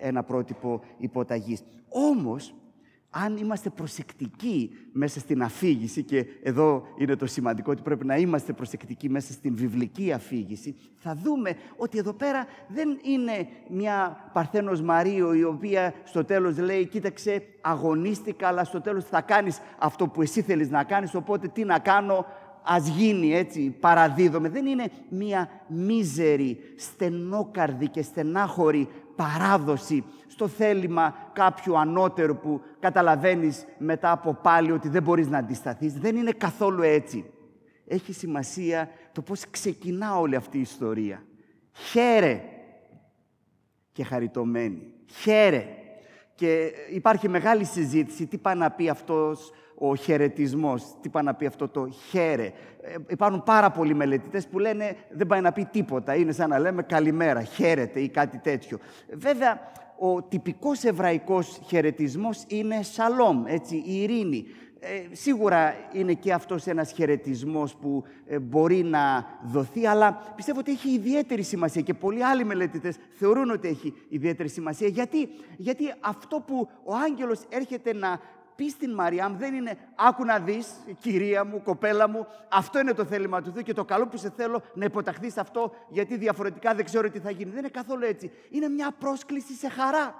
ένα 0.00 0.22
πρότυπο 0.22 0.80
υποταγής. 0.98 1.62
Όμως, 1.88 2.54
αν 3.10 3.36
είμαστε 3.36 3.70
προσεκτικοί 3.70 4.70
μέσα 4.92 5.20
στην 5.20 5.42
αφήγηση, 5.42 6.02
και 6.02 6.26
εδώ 6.42 6.82
είναι 6.96 7.16
το 7.16 7.26
σημαντικό 7.26 7.70
ότι 7.70 7.82
πρέπει 7.82 8.06
να 8.06 8.16
είμαστε 8.16 8.52
προσεκτικοί 8.52 9.08
μέσα 9.08 9.32
στην 9.32 9.56
βιβλική 9.56 10.12
αφήγηση, 10.12 10.76
θα 10.96 11.14
δούμε 11.22 11.54
ότι 11.76 11.98
εδώ 11.98 12.12
πέρα 12.12 12.46
δεν 12.68 12.88
είναι 13.02 13.48
μια 13.68 14.30
Παρθένος 14.32 14.80
Μαρίο 14.80 15.34
η 15.34 15.44
οποία 15.44 15.94
στο 16.04 16.24
τέλος 16.24 16.58
λέει 16.58 16.86
«Κοίταξε, 16.86 17.42
αγωνίστηκα, 17.60 18.48
αλλά 18.48 18.64
στο 18.64 18.80
τέλος 18.80 19.04
θα 19.04 19.20
κάνεις 19.20 19.60
αυτό 19.78 20.06
που 20.06 20.22
εσύ 20.22 20.42
θέλεις 20.42 20.70
να 20.70 20.84
κάνεις, 20.84 21.14
οπότε 21.14 21.48
τι 21.48 21.64
να 21.64 21.78
κάνω, 21.78 22.26
ας 22.62 22.88
γίνει 22.88 23.34
έτσι, 23.34 23.76
παραδίδομαι». 23.80 24.48
Δεν 24.48 24.66
είναι 24.66 24.90
μια 25.08 25.48
μίζερη, 25.66 26.58
στενόκαρδη 26.76 27.88
και 27.88 28.02
στενάχωρη 28.02 28.88
παράδοση 29.20 30.04
στο 30.26 30.48
θέλημα 30.48 31.30
κάποιου 31.32 31.78
ανώτερου 31.78 32.36
που 32.36 32.60
καταλαβαίνεις 32.80 33.66
μετά 33.78 34.10
από 34.10 34.34
πάλι 34.34 34.72
ότι 34.72 34.88
δεν 34.88 35.02
μπορείς 35.02 35.28
να 35.28 35.38
αντισταθείς. 35.38 35.94
Δεν 35.98 36.16
είναι 36.16 36.30
καθόλου 36.30 36.82
έτσι. 36.82 37.30
Έχει 37.86 38.12
σημασία 38.12 38.88
το 39.12 39.22
πώς 39.22 39.50
ξεκινά 39.50 40.18
όλη 40.18 40.36
αυτή 40.36 40.58
η 40.58 40.60
ιστορία. 40.60 41.22
Χαίρε 41.72 42.42
και 43.92 44.04
χαριτωμένη. 44.04 44.92
Χαίρε. 45.06 45.66
Και 46.40 46.72
υπάρχει 46.90 47.28
μεγάλη 47.28 47.64
συζήτηση 47.64 48.26
τι 48.26 48.38
πάει 48.38 48.54
να 48.54 48.70
πει 48.70 48.88
αυτός 48.88 49.52
ο 49.74 49.94
χαιρετισμός, 49.94 50.84
τι 51.00 51.08
πάει 51.08 51.22
να 51.22 51.34
πει 51.34 51.46
αυτό 51.46 51.68
το 51.68 51.88
χαίρε. 52.08 52.44
Ε, 52.82 52.94
υπάρχουν 53.08 53.42
πάρα 53.42 53.70
πολλοί 53.70 53.94
μελετητές 53.94 54.46
που 54.46 54.58
λένε 54.58 54.96
δεν 55.10 55.26
πάει 55.26 55.40
να 55.40 55.52
πει 55.52 55.64
τίποτα. 55.64 56.14
Είναι 56.14 56.32
σαν 56.32 56.48
να 56.48 56.58
λέμε 56.58 56.82
καλημέρα, 56.82 57.42
χαίρετε 57.42 58.00
ή 58.00 58.08
κάτι 58.08 58.38
τέτοιο. 58.38 58.78
Βέβαια, 59.12 59.60
ο 59.98 60.22
τυπικός 60.22 60.84
εβραϊκός 60.84 61.60
χαιρετισμός 61.66 62.44
είναι 62.46 62.82
σαλόμ, 62.82 63.46
έτσι, 63.46 63.76
η 63.86 64.02
ειρήνη. 64.02 64.44
Ε, 64.82 65.14
σίγουρα 65.14 65.74
είναι 65.92 66.14
και 66.14 66.32
αυτός 66.32 66.66
ένας 66.66 66.92
χαιρετισμός 66.92 67.74
που 67.74 68.04
ε, 68.26 68.38
μπορεί 68.38 68.82
να 68.82 69.26
δοθεί, 69.42 69.86
αλλά 69.86 70.32
πιστεύω 70.36 70.58
ότι 70.58 70.70
έχει 70.70 70.90
ιδιαίτερη 70.90 71.42
σημασία 71.42 71.82
και 71.82 71.94
πολλοί 71.94 72.24
άλλοι 72.24 72.44
μελετητές 72.44 72.96
θεωρούν 73.12 73.50
ότι 73.50 73.68
έχει 73.68 73.94
ιδιαίτερη 74.08 74.48
σημασία. 74.48 74.88
Γιατί, 74.88 75.28
Γιατί 75.56 75.94
αυτό 76.00 76.40
που 76.46 76.68
ο 76.84 76.94
άγγελος 76.94 77.40
έρχεται 77.48 77.94
να 77.94 78.20
πει 78.56 78.68
στην 78.68 78.94
Μαριάμ 78.94 79.36
δεν 79.36 79.54
είναι 79.54 79.78
«Άκου 79.94 80.24
να 80.24 80.38
δεις, 80.38 80.68
κυρία 81.00 81.44
μου, 81.44 81.62
κοπέλα 81.62 82.08
μου, 82.08 82.26
αυτό 82.48 82.78
είναι 82.78 82.92
το 82.92 83.04
θέλημα 83.04 83.42
του 83.42 83.52
Θεού 83.52 83.62
και 83.62 83.74
το 83.74 83.84
καλό 83.84 84.06
που 84.06 84.16
σε 84.16 84.32
θέλω 84.36 84.62
να 84.74 84.84
υποταχθείς 84.84 85.36
αυτό, 85.36 85.72
γιατί 85.88 86.16
διαφορετικά 86.16 86.74
δεν 86.74 86.84
ξέρω 86.84 87.10
τι 87.10 87.18
θα 87.18 87.30
γίνει». 87.30 87.50
Δεν 87.50 87.58
είναι 87.58 87.68
καθόλου 87.68 88.04
έτσι. 88.04 88.30
Είναι 88.50 88.68
μια 88.68 88.90
πρόσκληση 88.98 89.52
σε 89.52 89.68
χαρά. 89.68 90.14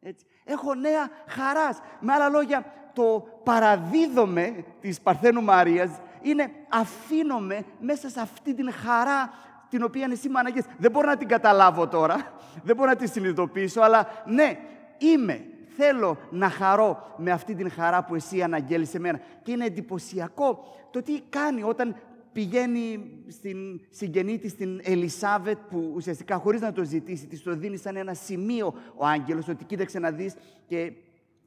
Έτσι. 0.00 0.26
Έχω 0.44 0.74
νέα 0.74 1.10
χαράς. 1.26 1.80
Με 2.00 2.12
άλλα 2.12 2.28
λόγια, 2.28 2.64
το 2.94 3.26
παραδίδομαι 3.44 4.64
της 4.80 5.00
Παρθένου 5.00 5.42
Μαρίας 5.42 5.90
είναι 6.22 6.50
αφήνομαι 6.68 7.64
μέσα 7.80 8.08
σε 8.08 8.20
αυτή 8.20 8.54
την 8.54 8.72
χαρά 8.72 9.30
την 9.68 9.82
οποία 9.82 10.08
εσύ 10.12 10.28
με 10.28 10.64
Δεν 10.78 10.90
μπορώ 10.90 11.08
να 11.08 11.16
την 11.16 11.28
καταλάβω 11.28 11.88
τώρα, 11.88 12.32
δεν 12.62 12.76
μπορώ 12.76 12.88
να 12.88 12.96
τη 12.96 13.08
συνειδητοποιήσω, 13.08 13.80
αλλά 13.80 14.06
ναι, 14.26 14.58
είμαι 14.98 15.44
Θέλω 15.76 16.18
να 16.30 16.48
χαρώ 16.48 17.14
με 17.16 17.30
αυτή 17.30 17.54
την 17.54 17.70
χαρά 17.70 18.04
που 18.04 18.14
εσύ 18.14 18.42
αναγγέλεις 18.42 18.88
σε 18.88 18.98
μένα. 18.98 19.20
Και 19.42 19.52
είναι 19.52 19.64
εντυπωσιακό 19.64 20.64
το 20.90 21.02
τι 21.02 21.20
κάνει 21.28 21.62
όταν 21.62 21.96
πηγαίνει 22.32 23.10
στην 23.28 23.80
συγγενή 23.90 24.38
της, 24.38 24.50
στην 24.50 24.80
Ελισάβετ, 24.82 25.58
που 25.70 25.92
ουσιαστικά 25.94 26.36
χωρίς 26.36 26.60
να 26.60 26.72
το 26.72 26.84
ζητήσει, 26.84 27.26
της 27.26 27.42
το 27.42 27.56
δίνει 27.56 27.76
σαν 27.76 27.96
ένα 27.96 28.14
σημείο 28.14 28.74
ο 28.94 29.06
άγγελος, 29.06 29.48
ότι 29.48 29.64
κοίταξε 29.64 29.98
να 29.98 30.10
δεις 30.10 30.34
και 30.66 30.92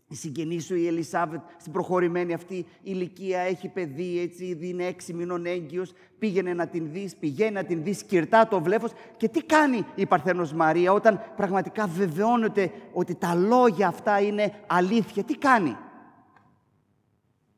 η 0.08 0.15
συγγενή 0.15 0.60
σου 0.60 0.76
η 0.76 0.88
Ελισάβετ 0.88 1.41
στην 1.58 1.72
προχωρημένη 1.72 2.34
αυτή 2.34 2.65
ηλικία 2.82 3.39
έχει 3.39 3.67
παιδί, 3.67 4.20
έτσι, 4.20 4.46
ήδη 4.46 4.70
είναι 4.70 4.86
έξι 4.86 5.13
μηνών 5.13 5.46
έγκυος, 5.46 5.93
πήγαινε 6.20 6.54
να 6.54 6.67
την 6.67 6.91
δεις, 6.91 7.15
πηγαίνει 7.15 7.52
να 7.52 7.63
την 7.63 7.84
δεις, 7.84 8.04
κυρτά 8.04 8.48
το 8.48 8.62
βλέφος 8.62 8.91
και 9.17 9.28
τι 9.28 9.43
κάνει 9.43 9.86
η 9.96 10.06
Παρθένος 10.06 10.54
Μαρία 10.54 10.91
όταν 10.91 11.22
πραγματικά 11.36 11.88
βεβαιώνεται 11.88 12.72
ότι 12.93 13.15
τα 13.15 13.36
λόγια 13.36 13.88
αυτά 13.88 14.22
είναι 14.22 14.54
αλήθεια; 14.67 15.24
Τι 15.24 15.38
κάνει; 15.38 15.78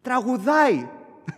Τραγουδάει. 0.01 0.87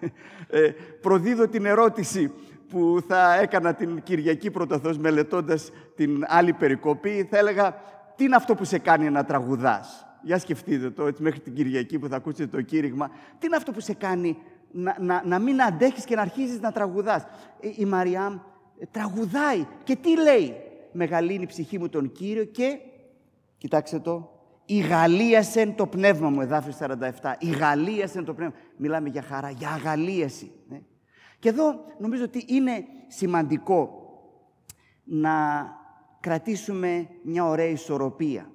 Ε, 0.54 0.74
προδίδω 1.02 1.48
την 1.48 1.66
ερώτηση 1.66 2.32
που 2.70 3.04
θα 3.08 3.36
έκανα 3.36 3.74
την 3.74 4.04
Κυριακή 4.04 4.52
πρωτοθώς 4.52 4.98
μελετώντας 4.98 5.72
την 5.96 6.24
άλλη 6.28 6.54
περικοπή. 6.54 7.28
Θα 7.30 7.38
έλεγα, 7.38 7.76
τι 8.16 8.24
είναι 8.24 8.36
αυτό 8.36 8.56
που 8.56 8.64
σε 8.64 8.78
κάνει 8.80 9.10
να 9.10 9.26
τραγουδάς; 9.26 10.06
Για 10.22 10.40
σκεφτείτε 10.40 10.90
το 10.90 11.06
έτσι 11.06 11.22
μέχρι 11.22 11.40
την 11.40 11.54
Κυριακή 11.54 12.00
που 12.00 12.08
θα 12.08 12.16
ακούσετε 12.16 12.48
το 12.48 12.62
κήρυγμα. 12.62 13.12
Τι 13.40 13.46
είναι 13.46 13.56
αυτό 13.56 13.72
που 13.72 13.80
σε 13.80 13.94
κάνει 13.94 14.38
να, 14.72 14.96
να, 15.00 15.24
να 15.26 15.40
μην 15.40 15.62
αντέχεις 15.62 16.06
και 16.06 16.16
να 16.16 16.22
αρχίζεις 16.22 16.60
να 16.60 16.72
τραγουδάς; 16.72 17.24
Ε, 17.60 17.70
η 17.76 17.86
Μαριάμ 17.86 18.34
ε, 18.80 18.86
τραγουδάει 18.92 19.66
και 19.84 19.96
τι 19.96 20.22
λέει; 20.22 20.56
Μεγαλύνει 20.92 21.44
η 21.44 21.46
ψυχή 21.46 21.80
μου 21.80 21.90
τον 21.90 22.12
Κύριο 22.12 22.44
και, 22.44 22.78
κοιτάξτε 23.58 24.00
το, 24.00 24.32
ηγαλίασεν 24.66 25.76
το 25.76 25.88
πνεύμα 25.88 26.30
μου, 26.30 26.42
εδάφιος 26.42 26.78
47. 26.80 27.34
Ηγαλίασεν 27.40 28.26
το 28.26 28.34
πνεύμα. 28.34 28.54
Μιλάμε 28.78 29.10
για 29.10 29.22
χαρά, 29.22 29.50
για 29.50 29.70
αγαλίαση. 29.70 30.52
Ναι. 30.70 30.82
Και 31.40 31.50
εδώ 31.50 31.86
νομίζω 31.98 32.24
ότι 32.24 32.46
είναι 32.48 32.86
σημαντικό 33.08 33.96
να 35.04 35.66
κρατήσουμε 36.20 37.08
μια 37.24 37.46
ωραία 37.46 37.66
ισορροπία. 37.68 38.52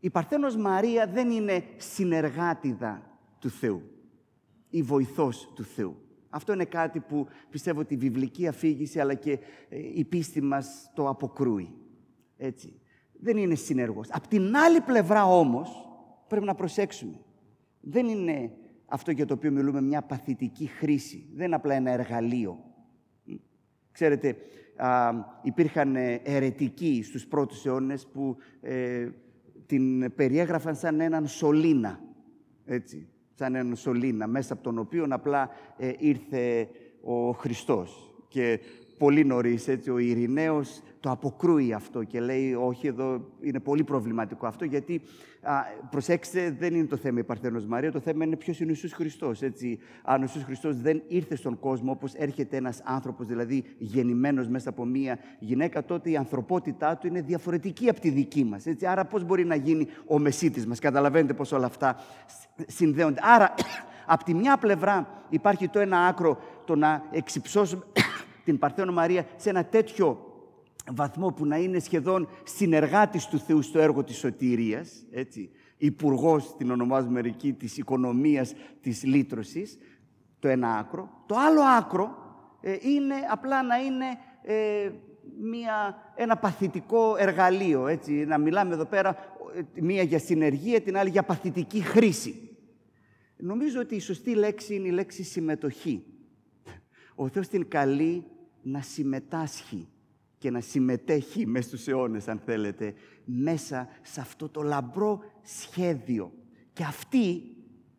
Η 0.00 0.10
Παρθένος 0.10 0.56
Μαρία 0.56 1.06
δεν 1.06 1.30
είναι 1.30 1.64
συνεργάτιδα 1.76 3.02
του 3.38 3.50
Θεού 3.50 3.82
ή 4.70 4.82
βοηθός 4.82 5.52
του 5.54 5.64
Θεού. 5.64 5.96
Αυτό 6.30 6.52
είναι 6.52 6.64
κάτι 6.64 7.00
που 7.00 7.26
πιστεύω 7.50 7.80
ότι 7.80 7.94
η 7.94 7.96
βιβλική 7.96 8.46
αφήγηση 8.46 9.00
αλλά 9.00 9.14
και 9.14 9.38
ε, 9.68 9.78
η 9.94 10.04
πίστη 10.04 10.40
μας 10.40 10.90
το 10.94 11.08
αποκρούει. 11.08 11.74
Έτσι. 12.36 12.80
Δεν 13.12 13.36
είναι 13.36 13.54
συνεργός. 13.54 14.08
Απ' 14.10 14.26
την 14.26 14.56
άλλη 14.56 14.80
πλευρά 14.80 15.24
όμως 15.24 15.88
πρέπει 16.28 16.44
να 16.44 16.54
προσέξουμε. 16.54 17.20
Δεν 17.80 18.06
είναι 18.08 18.52
αυτό 18.86 19.10
για 19.10 19.26
το 19.26 19.34
οποίο 19.34 19.50
μιλούμε 19.50 19.80
μια 19.80 20.02
παθητική 20.02 20.66
χρήση. 20.66 21.28
Δεν 21.34 21.46
είναι 21.46 21.54
απλά 21.54 21.74
ένα 21.74 21.90
εργαλείο. 21.90 22.64
Ξέρετε, 23.92 24.36
α, 24.76 25.12
υπήρχαν 25.42 25.96
αιρετικοί 26.22 27.02
στους 27.02 27.26
πρώτους 27.26 27.66
αιώνες 27.66 28.06
που 28.06 28.36
ε, 28.60 29.08
την 29.70 30.14
περιέγραφαν 30.14 30.76
σαν 30.76 31.00
έναν 31.00 31.26
σωλήνα, 31.26 32.00
έτσι, 32.64 33.08
σαν 33.34 33.54
έναν 33.54 33.76
σωλήνα, 33.76 34.26
μέσα 34.26 34.52
από 34.52 34.62
τον 34.62 34.78
οποίο 34.78 35.06
απλά 35.08 35.50
ε, 35.76 35.92
ήρθε 35.98 36.68
ο 37.02 37.30
Χριστός. 37.30 38.14
Και 38.28 38.60
πολύ 39.00 39.24
νωρίς, 39.24 39.68
έτσι, 39.68 39.90
ο 39.90 39.98
Ειρηναίος 39.98 40.82
το 41.00 41.10
αποκρούει 41.10 41.72
αυτό 41.72 42.02
και 42.02 42.20
λέει 42.20 42.54
όχι 42.54 42.86
εδώ 42.86 43.20
είναι 43.40 43.60
πολύ 43.60 43.84
προβληματικό 43.84 44.46
αυτό 44.46 44.64
γιατί 44.64 45.00
α, 45.42 45.52
προσέξτε 45.90 46.56
δεν 46.58 46.74
είναι 46.74 46.86
το 46.86 46.96
θέμα 46.96 47.18
η 47.18 47.24
Παρθένος 47.24 47.66
Μαρία, 47.66 47.92
το 47.92 48.00
θέμα 48.00 48.24
είναι 48.24 48.36
ποιος 48.36 48.60
είναι 48.60 48.68
ο 48.68 48.74
Ιησούς 48.74 48.92
Χριστός. 48.92 49.42
Έτσι. 49.42 49.78
Αν 50.02 50.18
ο 50.18 50.22
Ιησούς 50.22 50.42
Χριστός 50.42 50.80
δεν 50.80 51.02
ήρθε 51.06 51.36
στον 51.36 51.58
κόσμο 51.58 51.90
όπως 51.90 52.14
έρχεται 52.14 52.56
ένας 52.56 52.80
άνθρωπος 52.84 53.26
δηλαδή 53.26 53.64
γεννημένος 53.78 54.48
μέσα 54.48 54.68
από 54.68 54.84
μία 54.84 55.18
γυναίκα 55.38 55.84
τότε 55.84 56.10
η 56.10 56.16
ανθρωπότητά 56.16 56.96
του 56.96 57.06
είναι 57.06 57.20
διαφορετική 57.20 57.88
από 57.88 58.00
τη 58.00 58.10
δική 58.10 58.44
μας. 58.44 58.66
Έτσι. 58.66 58.86
Άρα 58.86 59.04
πώς 59.04 59.24
μπορεί 59.24 59.44
να 59.44 59.54
γίνει 59.54 59.86
ο 60.06 60.18
Μεσίτης 60.18 60.66
μας. 60.66 60.78
Καταλαβαίνετε 60.78 61.34
πώς 61.34 61.52
όλα 61.52 61.66
αυτά 61.66 61.96
συνδέονται. 62.66 63.20
Άρα 63.22 63.54
Απ' 64.12 64.22
τη 64.22 64.34
μια 64.34 64.56
πλευρά 64.56 65.08
υπάρχει 65.28 65.68
το 65.68 65.78
ένα 65.78 65.98
άκρο, 65.98 66.38
το 66.64 66.76
να 66.76 67.02
εξυψώσουμε 67.10 67.82
την 68.44 68.58
Παρθένο 68.58 68.92
Μαρία 68.92 69.26
σε 69.36 69.50
ένα 69.50 69.64
τέτοιο 69.64 70.30
βαθμό 70.90 71.32
που 71.32 71.46
να 71.46 71.56
είναι 71.56 71.78
σχεδόν 71.78 72.28
συνεργάτης 72.44 73.26
του 73.26 73.38
Θεού 73.38 73.62
στο 73.62 73.78
έργο 73.78 74.04
της 74.04 74.16
σωτηρίας, 74.16 75.04
έτσι, 75.10 75.50
υπουργός 75.76 76.56
την 76.56 76.70
ονομάζουμε 76.70 77.12
μερική 77.12 77.52
της 77.52 77.76
οικονομίας 77.76 78.54
της 78.80 79.04
λύτρωσης, 79.04 79.78
το 80.38 80.48
ένα 80.48 80.76
άκρο. 80.76 81.10
Το 81.26 81.34
άλλο 81.38 81.60
άκρο 81.60 82.16
ε, 82.60 82.76
είναι 82.80 83.14
απλά 83.30 83.62
να 83.62 83.76
είναι 83.76 84.06
ε, 84.42 84.90
μια, 85.40 85.96
ένα 86.14 86.36
παθητικό 86.36 87.16
εργαλείο, 87.18 87.86
έτσι, 87.86 88.12
να 88.12 88.38
μιλάμε 88.38 88.74
εδώ 88.74 88.84
πέρα 88.84 89.16
ε, 89.54 89.80
μία 89.80 90.02
για 90.02 90.18
συνεργία, 90.18 90.80
την 90.80 90.96
άλλη 90.96 91.10
για 91.10 91.22
παθητική 91.22 91.80
χρήση. 91.80 92.50
Νομίζω 93.36 93.80
ότι 93.80 93.94
η 93.94 94.00
σωστή 94.00 94.34
λέξη 94.34 94.74
είναι 94.74 94.88
η 94.88 94.90
λέξη 94.90 95.22
συμμετοχή. 95.22 96.04
Ο 97.20 97.28
Θεός 97.28 97.48
την 97.48 97.68
καλεί 97.68 98.24
να 98.62 98.82
συμμετάσχει 98.82 99.88
και 100.38 100.50
να 100.50 100.60
συμμετέχει 100.60 101.46
μέσα 101.46 101.68
στους 101.68 101.88
αιώνες, 101.88 102.28
αν 102.28 102.38
θέλετε, 102.38 102.94
μέσα 103.24 103.88
σε 104.02 104.20
αυτό 104.20 104.48
το 104.48 104.62
λαμπρό 104.62 105.20
σχέδιο. 105.42 106.32
Και 106.72 106.84
αυτή, 106.84 107.42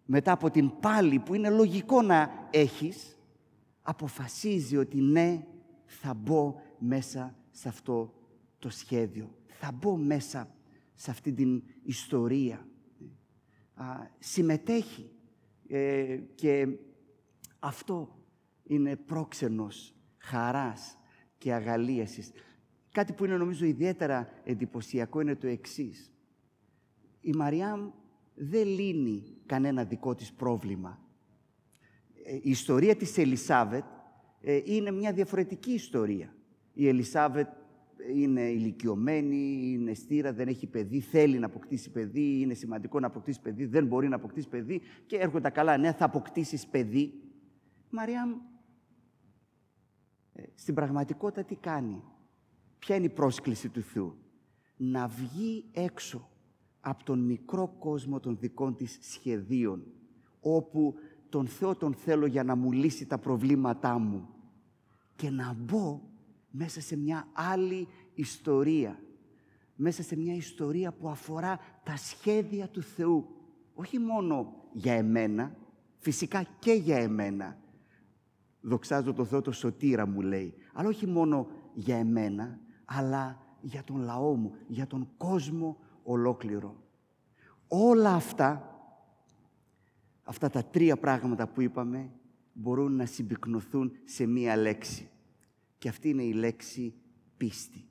μετά 0.06 0.32
από 0.32 0.50
την 0.50 0.80
πάλη 0.80 1.20
που 1.20 1.34
είναι 1.34 1.50
λογικό 1.50 2.02
να 2.02 2.30
έχεις, 2.52 3.18
αποφασίζει 3.82 4.78
ότι 4.78 5.02
ναι, 5.02 5.46
θα 5.86 6.14
μπω 6.14 6.56
μέσα 6.80 7.36
σε 7.52 7.68
αυτό 7.68 8.14
το 8.60 8.70
σχέδιο. 8.70 9.36
Θα 9.48 9.72
μπω 9.72 9.98
μέσα 9.98 10.56
σε 10.94 11.12
αυτή 11.12 11.34
την 11.34 11.64
ιστορία. 11.84 12.68
Α, 13.74 13.86
συμμετέχει. 14.20 15.10
Ε, 15.68 16.20
και 16.36 16.68
αυτό 17.60 18.21
είναι 18.64 18.96
πρόξενος 18.96 19.96
χαράς 20.18 20.98
και 21.38 21.54
αγαλίασης. 21.54 22.32
Κάτι 22.92 23.14
που 23.14 23.26
είναι 23.26 23.38
νομίζω 23.38 23.66
ιδιαίτερα 23.66 24.30
εντυπωσιακό 24.44 25.22
είναι 25.22 25.36
το 25.36 25.48
εξής. 25.48 26.12
Η 27.22 27.32
Μαριάμ 27.32 27.90
δεν 28.36 28.68
λύνει 28.68 29.24
κανένα 29.46 29.84
δικό 29.84 30.16
της 30.16 30.34
πρόβλημα. 30.34 31.00
Ε, 32.24 32.36
η 32.36 32.50
ιστορία 32.50 32.96
της 32.96 33.18
Ελισάβετ 33.18 33.84
ε, 34.42 34.62
είναι 34.66 34.92
μια 34.92 35.14
διαφορετική 35.14 35.72
ιστορία. 35.72 36.36
Η 36.74 36.88
Ελισάβετ 36.88 37.48
είναι 38.16 38.42
ηλικιωμένη, 38.42 39.72
είναι 39.74 39.94
στήρα, 39.94 40.34
δεν 40.34 40.48
έχει 40.48 40.68
παιδί, 40.68 41.00
θέλει 41.00 41.40
να 41.40 41.46
αποκτήσει 41.46 41.92
παιδί, 41.92 42.40
είναι 42.42 42.54
σημαντικό 42.54 43.00
να 43.00 43.08
αποκτήσει 43.08 43.42
παιδί, 43.42 43.66
δεν 43.66 43.86
μπορεί 43.86 44.08
να 44.08 44.16
αποκτήσει 44.16 44.48
παιδί 44.48 44.82
και 45.06 45.16
έρχονται 45.16 45.42
τα 45.42 45.50
καλά 45.50 45.78
νέα, 45.78 45.94
θα 45.94 46.06
αποκτήσεις 46.06 46.68
παιδί. 46.68 47.00
Η 47.00 47.14
Μαριάμ 47.90 48.30
ε, 48.30 48.36
στην 50.56 50.74
πραγματικότητα 50.74 51.44
τι 51.44 51.56
κάνει; 51.56 52.04
Ποια 52.80 52.96
είναι 52.96 53.06
η 53.06 53.10
πρόσκληση 53.10 53.70
του 53.70 53.82
Θεού; 53.82 54.16
Να 54.78 55.08
βγει 55.08 55.66
έξω 55.72 56.30
από 56.82 57.04
τον 57.04 57.20
μικρό 57.20 57.76
κόσμο 57.80 58.20
των 58.20 58.38
δικών 58.40 58.76
της 58.76 58.98
σχεδίων, 59.02 59.84
όπου 60.42 60.96
τον 61.30 61.48
Θεό 61.48 61.76
τον 61.76 61.94
θέλω 61.94 62.26
για 62.26 62.44
να 62.44 62.56
μου 62.56 62.72
λύσει 62.72 63.06
τα 63.06 63.18
προβλήματά 63.18 63.98
μου 63.98 64.30
και 65.16 65.30
να 65.30 65.56
μπω 65.60 66.02
μέσα 66.50 66.82
σε 66.82 66.98
μια 66.98 67.28
άλλη 67.34 67.88
ιστορία. 68.14 69.00
Μέσα 69.76 70.04
σε 70.04 70.16
μια 70.18 70.36
ιστορία 70.36 70.92
που 70.92 71.10
αφορά 71.10 71.60
τα 71.84 71.98
σχέδια 71.98 72.68
του 72.68 72.82
Θεού. 72.82 73.28
Όχι 73.74 74.00
μόνο 74.00 74.54
για 74.74 74.94
εμένα, 74.94 75.56
φυσικά 75.98 76.46
και 76.60 76.72
για 76.72 76.98
εμένα, 76.98 77.58
Δοξάζω 78.62 79.14
το 79.14 79.26
Θεό 79.26 79.42
το 79.42 79.52
σωτήρα 79.52 80.08
μου 80.08 80.22
λέει. 80.22 80.54
Αλλά 80.74 80.88
όχι 80.88 81.08
μόνο 81.08 81.48
για 81.74 81.98
εμένα, 81.98 82.60
αλλά 82.86 83.42
για 83.62 83.84
τον 83.84 84.02
λαό 84.02 84.36
μου, 84.36 84.54
για 84.68 84.88
τον 84.88 85.10
κόσμο 85.18 85.78
ολόκληρο. 86.04 86.76
Όλα 87.68 88.14
αυτά, 88.14 88.80
αυτά 90.24 90.50
τα 90.50 90.64
τρία 90.64 90.98
πράγματα 90.98 91.48
που 91.48 91.62
είπαμε, 91.62 92.12
μπορούν 92.54 92.96
να 92.96 93.06
συμπυκνωθούν 93.06 93.92
σε 94.04 94.26
μία 94.26 94.58
λέξη. 94.58 95.10
Και 95.78 95.90
αυτή 95.90 96.10
είναι 96.10 96.24
η 96.24 96.34
λέξη 96.34 96.94
πίστη. 97.38 97.90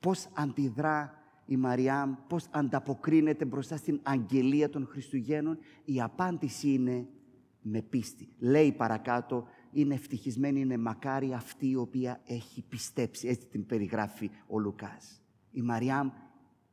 Πώς 0.00 0.28
αντιδρά 0.34 1.18
η 1.46 1.56
Μαριάμ, 1.56 2.14
πώς 2.26 2.46
ανταποκρίνεται 2.50 3.44
μπροστά 3.44 3.76
στην 3.76 4.00
αγγελία 4.02 4.70
των 4.70 4.86
Χριστουγέννων. 4.86 5.58
Η 5.84 6.00
απάντηση 6.00 6.72
είναι 6.72 7.06
με 7.62 7.82
πίστη. 7.82 8.28
Λέει 8.38 8.72
παρακάτω 8.72 9.46
είναι 9.72 9.94
ευτυχισμένη, 9.94 10.60
είναι 10.60 10.76
μακάρι 10.76 11.32
αυτή 11.32 11.68
η 11.68 11.76
οποία 11.76 12.20
έχει 12.26 12.62
πιστέψει. 12.62 13.28
Έτσι 13.28 13.46
την 13.46 13.66
περιγράφει 13.66 14.30
ο 14.46 14.58
Λουκάς. 14.58 15.22
Η 15.50 15.62
Μαριάμ 15.62 16.10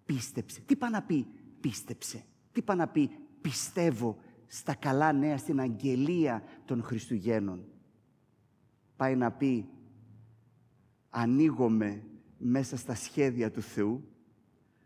πίστεψε. 0.05 0.61
Τι 0.65 0.75
πάει 0.75 0.91
να 0.91 1.01
πει; 1.01 1.27
Πίστεψε. 1.59 2.23
Τι 2.51 2.61
πάει 2.61 2.77
να 2.77 2.87
πει; 2.87 3.09
Πιστεύω 3.41 4.17
στα 4.47 4.75
καλά 4.75 5.13
νέα, 5.13 5.37
στην 5.37 5.59
αγγελία 5.59 6.43
των 6.65 6.83
Χριστουγέννων. 6.83 7.63
Πάει 8.95 9.15
να 9.15 9.31
πει 9.31 9.69
ανοίγομαι 11.15 12.03
μέσα 12.37 12.77
στα 12.77 12.95
σχέδια 12.95 13.51
του 13.51 13.61
Θεού, 13.61 14.09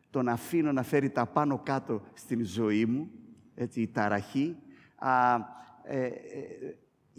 τον 0.09 0.27
αφήνω 0.27 0.71
να 0.71 0.83
φέρει 0.83 1.09
τα 1.09 1.25
πάνω 1.25 1.59
κάτω 1.59 2.01
στην 2.13 2.45
ζωή 2.45 2.85
μου, 2.85 3.11
έτσι, 3.55 3.81
η 3.81 3.87
ταραχή, 3.87 4.57
α, 4.95 5.35
ε, 5.83 6.05
ε, 6.05 6.11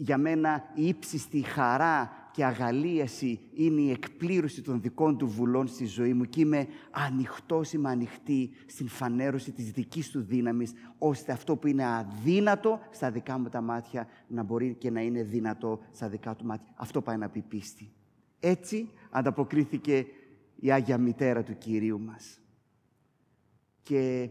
για 0.01 0.17
μένα 0.17 0.63
η 0.73 0.87
ύψιστη 0.87 1.41
χαρά 1.41 2.11
και 2.31 2.45
αγαλίαση 2.45 3.39
είναι 3.53 3.81
η 3.81 3.89
εκπλήρωση 3.89 4.61
των 4.61 4.81
δικών 4.81 5.17
του 5.17 5.27
βουλών 5.27 5.67
στη 5.67 5.85
ζωή 5.85 6.13
μου 6.13 6.23
και 6.23 6.41
είμαι 6.41 6.67
ανοιχτός, 6.91 7.73
είμαι 7.73 7.89
ανοιχτή 7.89 8.51
στην 8.65 8.87
φανέρωση 8.87 9.51
της 9.51 9.71
δικής 9.71 10.09
του 10.09 10.21
δύναμης, 10.21 10.73
ώστε 10.97 11.31
αυτό 11.31 11.55
που 11.55 11.67
είναι 11.67 11.85
αδύνατο 11.85 12.79
στα 12.91 13.11
δικά 13.11 13.39
μου 13.39 13.49
τα 13.49 13.61
μάτια 13.61 14.07
να 14.27 14.43
μπορεί 14.43 14.75
και 14.75 14.89
να 14.91 15.01
είναι 15.01 15.23
δυνατό 15.23 15.79
στα 15.91 16.09
δικά 16.09 16.35
του 16.35 16.45
μάτια. 16.45 16.73
Αυτό 16.75 17.01
πάει 17.01 17.17
να 17.17 17.29
πει 17.29 17.41
πίστη. 17.41 17.91
Έτσι 18.39 18.89
ανταποκρίθηκε 19.09 20.05
η 20.55 20.71
Άγια 20.71 20.97
Μητέρα 20.97 21.43
του 21.43 21.57
Κυρίου 21.57 21.99
μας. 21.99 22.39
Και 23.81 24.29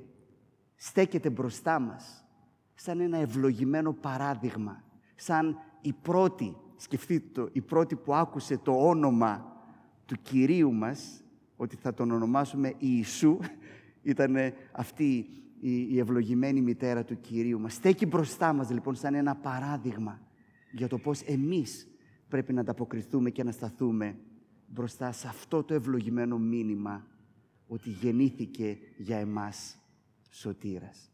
στέκεται 0.77 1.31
μπροστά 1.31 1.79
μας 1.79 2.25
σαν 2.75 3.01
ένα 3.01 3.17
ευλογημένο 3.19 3.93
παράδειγμα 3.93 4.85
σαν 5.21 5.57
η 5.81 5.93
πρώτη, 5.93 6.57
σκεφτείτε 6.77 7.29
το, 7.33 7.49
η 7.53 7.61
πρώτη 7.61 7.97
που 7.97 8.15
άκουσε 8.15 8.59
το 8.59 8.73
όνομα 8.73 9.63
του 10.07 10.17
Κυρίου 10.23 10.73
μας, 10.73 11.23
ότι 11.57 11.77
θα 11.77 11.95
τον 11.95 12.11
ονομάσουμε 12.11 12.75
Ιησού, 12.79 13.39
ήταν 14.03 14.37
αυτή 14.73 15.27
η, 15.61 15.99
ευλογημένη 15.99 16.61
μητέρα 16.61 17.05
του 17.05 17.21
Κυρίου 17.21 17.61
μας. 17.61 17.75
Στέκει 17.75 18.07
μπροστά 18.07 18.53
μας 18.53 18.71
λοιπόν 18.71 18.95
σαν 18.95 19.15
ένα 19.15 19.37
παράδειγμα 19.37 20.21
για 20.73 20.89
το 20.89 20.99
πώς 20.99 21.21
εμείς 21.21 21.89
πρέπει 22.29 22.53
να 22.53 22.61
ανταποκριθούμε 22.61 23.31
και 23.31 23.45
να 23.45 23.53
σταθούμε 23.53 24.17
μπροστά 24.67 25.13
σε 25.13 25.29
αυτό 25.29 25.63
το 25.63 25.75
ευλογημένο 25.75 26.39
μήνυμα 26.39 27.07
ότι 27.67 27.91
γεννήθηκε 27.91 28.79
για 28.97 29.17
εμάς 29.17 29.79
σωτήρας. 30.31 31.10